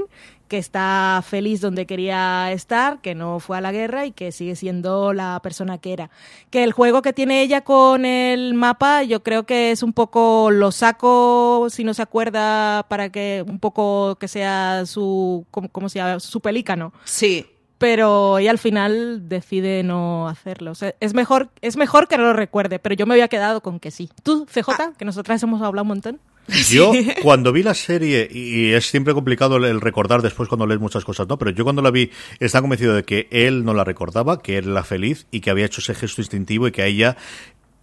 [0.48, 4.56] que está feliz donde quería estar, que no fue a la guerra y que sigue
[4.56, 6.10] siendo la persona que era.
[6.50, 10.50] Que el juego que tiene ella con el mapa, yo creo que es un poco
[10.50, 15.98] lo saco, si no se acuerda, para que un poco que sea su, ¿cómo, se
[15.98, 16.20] llama?
[16.20, 16.92] Su pelícano.
[17.04, 17.46] Sí.
[17.78, 20.70] Pero ella al final decide no hacerlo.
[20.70, 23.60] O sea, es mejor, es mejor que no lo recuerde, pero yo me había quedado
[23.60, 24.10] con que sí.
[24.22, 24.92] ¿Tú, CJ, ah.
[24.96, 26.20] que nosotras hemos hablado un montón?
[26.68, 26.92] Yo,
[27.22, 31.26] cuando vi la serie, y es siempre complicado el recordar después cuando lees muchas cosas,
[31.28, 31.38] ¿no?
[31.38, 34.70] Pero yo cuando la vi, estaba convencido de que él no la recordaba, que él
[34.70, 37.16] era feliz y que había hecho ese gesto instintivo y que a ella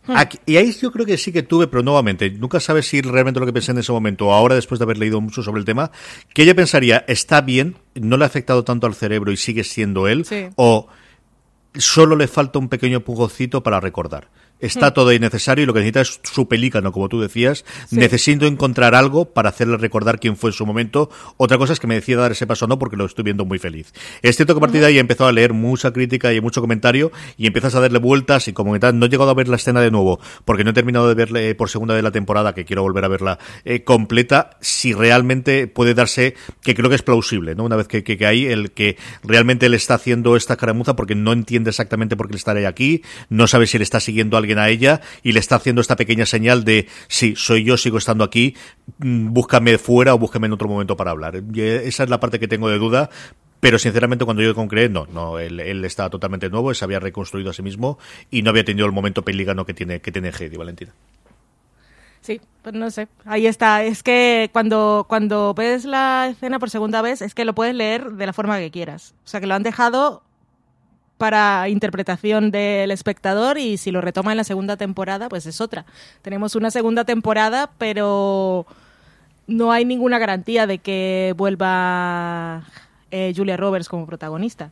[0.08, 0.14] hmm.
[0.46, 3.46] y ahí yo creo que sí que tuve, pero nuevamente, nunca sabes si realmente lo
[3.46, 5.92] que pensé en ese momento, o ahora después de haber leído mucho sobre el tema,
[6.34, 10.08] que ella pensaría, está bien, no le ha afectado tanto al cerebro y sigue siendo
[10.08, 10.88] él, o
[11.76, 14.30] solo le falta un pequeño pugocito para recordar.
[14.64, 14.94] Está hmm.
[14.94, 17.66] todo ahí necesario y lo que necesita es su pelícano, como tú decías.
[17.92, 21.10] Necesito encontrar algo para hacerle recordar quién fue en su momento.
[21.36, 23.60] Otra cosa es que me decía dar ese paso no, porque lo estoy viendo muy
[23.60, 23.94] feliz.
[24.22, 26.62] Es cierto que a partir de ahí he empezado a leer mucha crítica y mucho
[26.62, 29.58] comentario y empiezas a darle vueltas y como tal, no he llegado a ver la
[29.58, 32.66] escena de nuevo porque no he terminado de verle por segunda de la temporada, que
[32.66, 37.56] quiero volver a verla eh, completa, si realmente puede darse, que creo que es plausible,
[37.56, 37.66] ¿no?
[37.66, 41.34] Una vez que, que, hay el que realmente le está haciendo esta caramuza porque no
[41.34, 44.70] entiende exactamente por qué le estaré aquí, no sabe si le está siguiendo alguien a
[44.70, 48.56] ella y le está haciendo esta pequeña señal de sí, soy yo, sigo estando aquí,
[49.00, 51.42] mm, búscame fuera o búscame en otro momento para hablar.
[51.56, 53.10] Esa es la parte que tengo de duda,
[53.60, 57.52] pero sinceramente cuando yo concreé, no, no, él, él estaba totalmente nuevo, se había reconstruido
[57.52, 57.98] a sí mismo
[58.30, 60.94] y no había tenido el momento pelígano que tiene, que tiene Heidi, Valentina.
[62.24, 63.10] Sí, pues no sé.
[63.26, 63.84] Ahí está.
[63.84, 68.12] Es que cuando, cuando ves la escena por segunda vez, es que lo puedes leer
[68.12, 69.14] de la forma que quieras.
[69.26, 70.24] O sea, que lo han dejado
[71.24, 75.86] para interpretación del espectador y si lo retoma en la segunda temporada, pues es otra.
[76.22, 78.66] Tenemos una segunda temporada, pero
[79.48, 82.64] no hay ninguna garantía de que vuelva
[83.10, 84.72] eh, Julia Roberts como protagonista.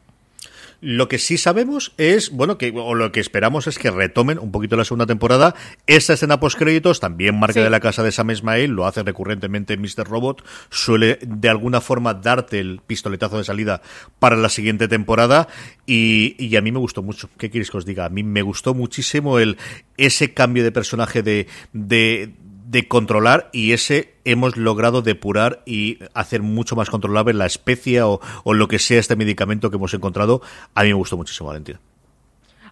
[0.82, 4.51] Lo que sí sabemos es, bueno, que o lo que esperamos es que retomen un
[4.51, 5.53] poquito la segunda temporada.
[5.86, 9.77] Esa escena post créditos, también marca de la casa de Sam Ismail, lo hace recurrentemente
[9.77, 10.07] Mr.
[10.07, 13.84] Robot, suele de alguna forma darte el pistoletazo de salida
[14.17, 15.47] para la siguiente temporada
[15.86, 17.29] y, y a mí me gustó mucho.
[17.38, 18.05] ¿Qué queréis que os diga?
[18.05, 19.57] A mí me gustó muchísimo el
[19.97, 22.34] ese cambio de personaje de, de
[22.72, 28.22] de controlar y ese hemos logrado depurar y hacer mucho más controlable la especie o,
[28.45, 30.41] o lo que sea este medicamento que hemos encontrado.
[30.74, 31.82] A mí me gustó muchísimo, Valentina.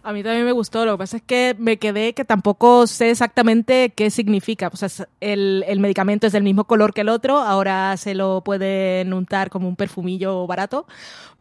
[0.02, 3.10] A mí también me gustó, lo que pasa es que me quedé que tampoco sé
[3.10, 4.70] exactamente qué significa.
[4.72, 4.88] O sea,
[5.20, 9.50] el, el medicamento es del mismo color que el otro, ahora se lo pueden untar
[9.50, 10.86] como un perfumillo barato,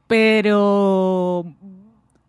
[0.07, 1.45] pero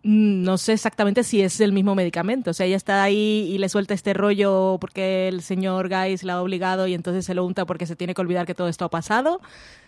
[0.03, 2.51] no sé exactamente si es el mismo medicamento.
[2.51, 6.35] O sea, ella está ahí y le suelta este rollo porque el señor Guys la
[6.35, 8.87] ha obligado y entonces se lo unta porque se tiene que olvidar que todo esto
[8.87, 9.41] ha pasado.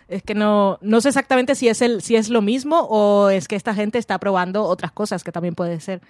[0.07, 3.47] Es que no, no sé exactamente si es, el, si es lo mismo o es
[3.47, 6.01] que esta gente está probando otras cosas, que también puede ser.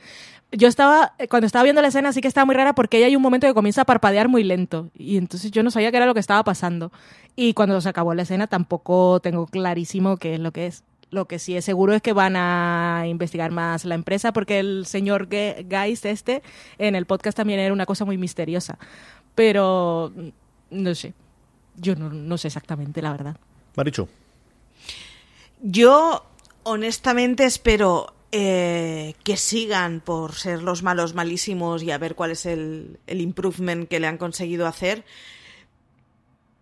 [0.51, 3.15] Yo estaba, cuando estaba viendo la escena, sí que estaba muy rara porque ella hay
[3.15, 6.05] un momento que comienza a parpadear muy lento y entonces yo no sabía qué era
[6.05, 6.91] lo que estaba pasando.
[7.35, 10.83] Y cuando se acabó la escena tampoco tengo clarísimo qué es lo que es.
[11.13, 14.87] Lo que sí es seguro es que van a investigar más la empresa porque el
[14.87, 16.41] señor Geist este
[16.79, 18.79] en el podcast también era una cosa muy misteriosa.
[19.35, 20.11] Pero
[20.71, 21.13] no sé,
[21.75, 23.37] yo no, no sé exactamente la verdad.
[23.75, 24.07] Marichu.
[25.61, 26.25] Yo
[26.63, 32.47] honestamente espero eh, que sigan por ser los malos malísimos y a ver cuál es
[32.47, 35.05] el, el improvement que le han conseguido hacer.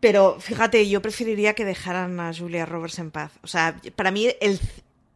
[0.01, 3.31] Pero fíjate, yo preferiría que dejaran a Julia Roberts en paz.
[3.43, 4.59] O sea, para mí el,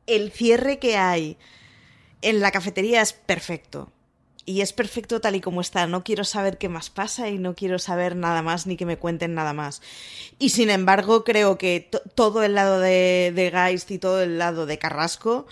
[0.06, 1.38] el cierre que hay
[2.22, 3.92] en la cafetería es perfecto.
[4.46, 5.88] Y es perfecto tal y como está.
[5.88, 8.98] No quiero saber qué más pasa y no quiero saber nada más ni que me
[8.98, 9.82] cuenten nada más.
[10.38, 14.68] Y sin embargo, creo que todo el lado de, de Geist y todo el lado
[14.68, 15.48] de Carrasco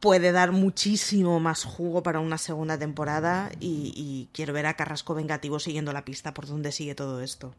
[0.00, 5.14] puede dar muchísimo más jugo para una segunda temporada y, y quiero ver a Carrasco
[5.14, 7.54] vengativo siguiendo la pista por donde sigue todo esto.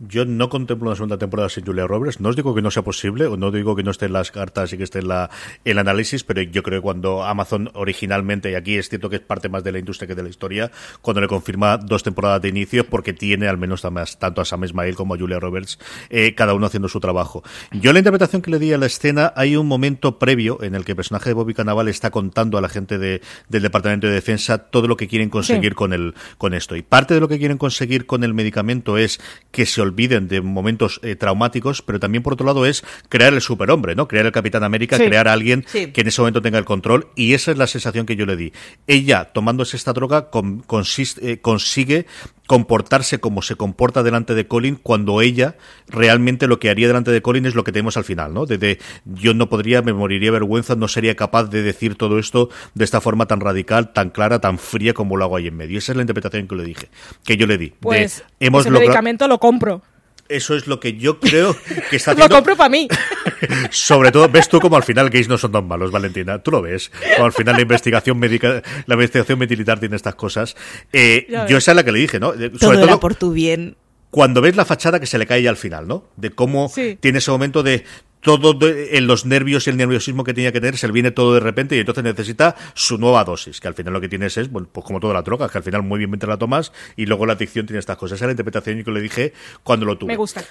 [0.00, 2.20] Yo no contemplo una segunda temporada sin Julia Roberts.
[2.20, 4.30] No os digo que no sea posible, o no digo que no esté en las
[4.30, 5.28] cartas y que esté en la,
[5.64, 9.22] el análisis, pero yo creo que cuando Amazon originalmente, y aquí es cierto que es
[9.22, 10.70] parte más de la industria que de la historia,
[11.02, 13.82] cuando le confirma dos temporadas de inicio, porque tiene al menos
[14.18, 15.80] tanto a Sam Ismail como a Julia Roberts,
[16.10, 17.42] eh, cada uno haciendo su trabajo.
[17.72, 20.84] Yo la interpretación que le di a la escena, hay un momento previo en el
[20.84, 24.12] que el personaje de Bobby Cannavale está contando a la gente de, del Departamento de
[24.12, 25.76] Defensa todo lo que quieren conseguir sí.
[25.76, 26.76] con, el, con esto.
[26.76, 29.20] Y parte de lo que quieren conseguir con el medicamento es
[29.50, 33.40] que se olviden de momentos eh, traumáticos, pero también por otro lado es crear el
[33.40, 34.08] superhombre, ¿no?
[34.08, 35.04] Crear el Capitán América, sí.
[35.06, 35.88] crear a alguien sí.
[35.92, 38.36] que en ese momento tenga el control y esa es la sensación que yo le
[38.36, 38.52] di.
[38.86, 42.06] Ella, tomándose esta droga, con, consiste, eh, consigue
[42.48, 47.20] comportarse como se comporta delante de Colin cuando ella realmente lo que haría delante de
[47.20, 48.46] Colin es lo que tenemos al final, ¿no?
[48.46, 52.48] De, de yo no podría, me moriría vergüenza, no sería capaz de decir todo esto
[52.72, 55.78] de esta forma tan radical, tan clara, tan fría como lo hago ahí en medio.
[55.78, 56.88] Esa es la interpretación que le dije,
[57.22, 57.74] que yo le di.
[57.80, 59.82] Pues de, hemos ese medicamento lo compro.
[60.30, 61.54] Eso es lo que yo creo
[61.90, 62.28] que está haciendo.
[62.28, 62.88] lo compro para mí.
[63.70, 66.38] Sobre todo, ves tú como al final gays no son tan malos, Valentina.
[66.38, 66.90] Tú lo ves.
[67.14, 70.56] Como al final la investigación médica, la investigación militar tiene estas cosas.
[70.92, 72.32] Eh, yo esa es la que le dije, ¿no?
[72.32, 73.76] Sobre todo, todo por tu bien
[74.10, 76.04] cuando ves la fachada que se le cae ya al final, ¿no?
[76.16, 76.96] De cómo sí.
[77.00, 77.84] tiene ese momento de
[78.20, 81.10] todo de, en los nervios y el nerviosismo que tenía que tener, se le viene
[81.10, 84.36] todo de repente y entonces necesita su nueva dosis, que al final lo que tienes
[84.36, 86.72] es, bueno, pues como toda la droga, que al final muy bien mientras la tomas
[86.96, 88.16] y luego la adicción tiene estas cosas.
[88.16, 89.32] Esa es la interpretación que le dije
[89.62, 90.12] cuando lo tuve.
[90.12, 90.42] Me gusta.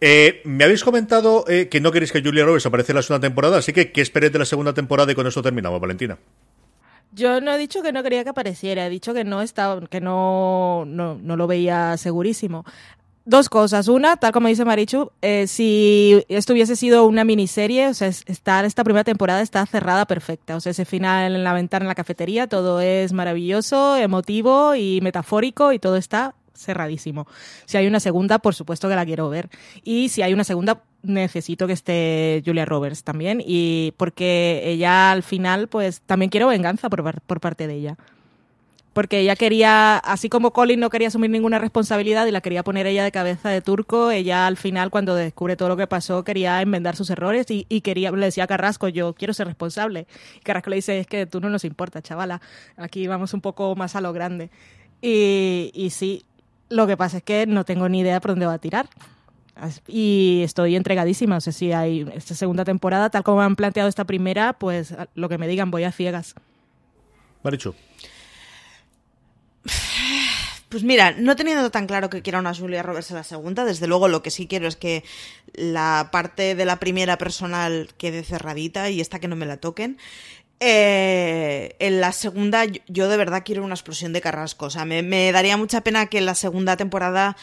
[0.00, 3.26] Eh, me habéis comentado eh, que no queréis que Julia Roberts aparezca en la segunda
[3.26, 6.18] temporada, así que ¿qué esperéis de la segunda temporada y con eso terminamos, Valentina?
[7.12, 10.00] Yo no he dicho que no quería que apareciera, he dicho que no estaba, que
[10.00, 12.64] no, no, lo veía segurísimo.
[13.24, 13.88] Dos cosas.
[13.88, 18.64] Una, tal como dice Marichu, eh, si esto hubiese sido una miniserie, o sea, estar
[18.64, 20.56] esta primera temporada está cerrada perfecta.
[20.56, 25.00] O sea, ese final en la ventana en la cafetería, todo es maravilloso, emotivo y
[25.02, 27.26] metafórico y todo está cerradísimo.
[27.64, 29.48] Si hay una segunda, por supuesto que la quiero ver.
[29.84, 33.42] Y si hay una segunda, necesito que esté Julia Roberts también.
[33.44, 37.96] Y porque ella al final, pues también quiero venganza por, por parte de ella.
[38.98, 42.84] Porque ella quería, así como Colin no quería asumir ninguna responsabilidad y la quería poner
[42.88, 46.60] ella de cabeza de turco, ella al final, cuando descubre todo lo que pasó, quería
[46.60, 50.08] enmendar sus errores y, quería, le decía a Carrasco, yo quiero ser responsable.
[50.38, 52.40] Y Carrasco le dice, es que tú no nos importa, chavala.
[52.76, 54.50] Aquí vamos un poco más a lo grande.
[55.00, 56.24] Y sí,
[56.68, 58.88] lo que pasa es que no tengo ni idea por dónde va a tirar.
[59.86, 61.36] Y estoy entregadísima.
[61.36, 65.28] O sea, si hay esta segunda temporada, tal como han planteado esta primera, pues lo
[65.28, 66.34] que me digan, voy a ciegas.
[67.42, 67.74] Marichu.
[70.68, 73.86] Pues mira, no teniendo tan claro que quiera una Julia Roberts en la segunda, desde
[73.86, 75.02] luego lo que sí quiero es que
[75.54, 79.96] la parte de la primera personal quede cerradita y esta que no me la toquen.
[80.60, 84.66] Eh, en la segunda, yo de verdad quiero una explosión de Carrasco.
[84.66, 87.36] O sea, me, daría mucha pena que en la segunda temporada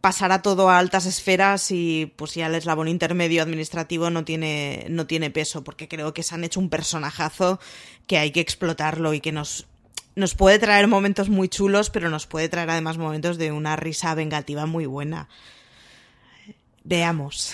[0.00, 5.06] pasara todo a altas esferas y pues ya el eslabón intermedio administrativo no tiene, no
[5.06, 7.58] tiene peso, porque creo que se han hecho un personajazo
[8.06, 9.66] que hay que explotarlo y que nos
[10.14, 14.16] nos puede traer momentos muy chulos, pero nos puede traer además momentos de una risa
[14.16, 15.28] vengativa muy buena.
[16.82, 17.52] Veamos.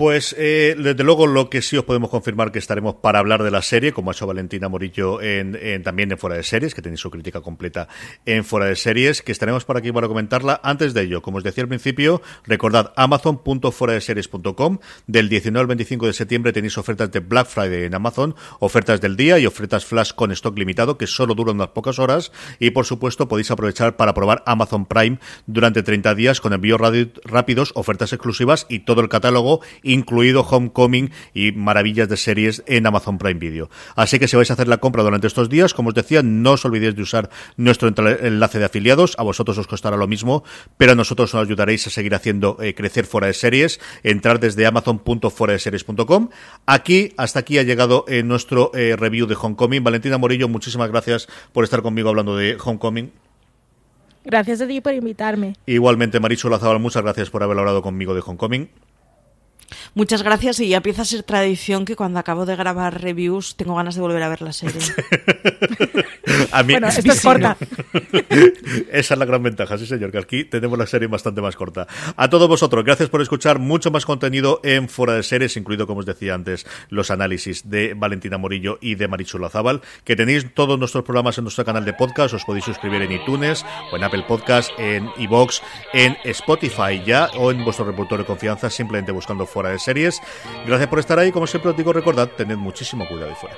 [0.00, 3.50] Pues eh, desde luego lo que sí os podemos confirmar que estaremos para hablar de
[3.50, 7.00] la serie, como ha hecho Valentina Morillo en, también en Fuera de Series, que tenéis
[7.00, 7.86] su crítica completa
[8.24, 10.58] en Fuera de Series, que estaremos por aquí para comentarla.
[10.64, 14.78] Antes de ello, como os decía al principio, recordad amazon.fueradeseries.com.
[15.06, 19.18] Del 19 al 25 de septiembre tenéis ofertas de Black Friday en Amazon, ofertas del
[19.18, 22.32] día y ofertas flash con stock limitado que solo duran unas pocas horas.
[22.58, 26.80] Y por supuesto podéis aprovechar para probar Amazon Prime durante 30 días con envíos
[27.22, 29.60] rápidos, ofertas exclusivas y todo el catálogo
[29.92, 33.70] incluido Homecoming y maravillas de series en Amazon Prime Video.
[33.96, 36.52] Así que si vais a hacer la compra durante estos días, como os decía, no
[36.52, 40.44] os olvidéis de usar nuestro enlace de afiliados, a vosotros os costará lo mismo,
[40.76, 44.66] pero a nosotros nos ayudaréis a seguir haciendo eh, crecer fuera de series, entrar desde
[44.66, 46.28] amazon.foradeseries.com.
[46.66, 49.82] Aquí, hasta aquí ha llegado eh, nuestro eh, review de Homecoming.
[49.82, 53.12] Valentina Morillo, muchísimas gracias por estar conmigo hablando de Homecoming.
[54.24, 55.54] Gracias a ti por invitarme.
[55.66, 58.68] Igualmente, Marichu Lazabal, muchas gracias por haber hablado conmigo de Homecoming.
[59.94, 63.74] Muchas gracias y ya empieza a ser tradición que cuando acabo de grabar reviews tengo
[63.74, 64.80] ganas de volver a ver la serie.
[66.52, 67.56] a mí, bueno, esto es corta.
[68.92, 71.86] Esa es la gran ventaja, sí señor, que aquí tenemos la serie bastante más corta.
[72.16, 76.00] A todos vosotros, gracias por escuchar mucho más contenido en Fuera de Series, incluido, como
[76.00, 80.78] os decía antes, los análisis de Valentina Morillo y de Marichula Zaval, que tenéis todos
[80.78, 84.24] nuestros programas en nuestro canal de podcast, os podéis suscribir en iTunes o en Apple
[84.26, 85.60] Podcast, en iVoox,
[85.92, 90.20] en Spotify ya o en vuestro reportor de confianza, simplemente buscando Fuera de Series.
[90.66, 93.56] Gracias por estar ahí, como siempre os digo, recordad, tened muchísimo cuidado ahí fuera.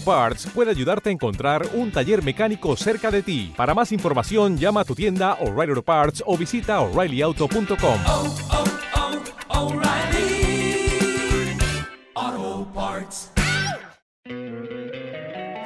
[0.00, 3.52] Auto Parts puede ayudarte a encontrar un taller mecánico cerca de ti.
[3.56, 8.00] Para más información, llama a tu tienda O'Reilly Auto Parts o visita oreillyauto.com.
[8.06, 8.64] Oh, oh,
[9.50, 9.80] oh,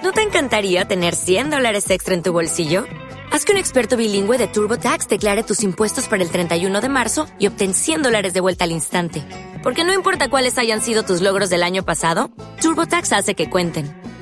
[0.03, 2.85] ¿No te encantaría tener 100 dólares extra en tu bolsillo?
[3.31, 7.27] Haz que un experto bilingüe de TurboTax declare tus impuestos para el 31 de marzo
[7.39, 9.25] y obtén 100 dólares de vuelta al instante
[9.65, 12.31] porque no importa cuáles hayan sido tus logros del año pasado,
[12.61, 13.91] TurboTax hace que cuenten.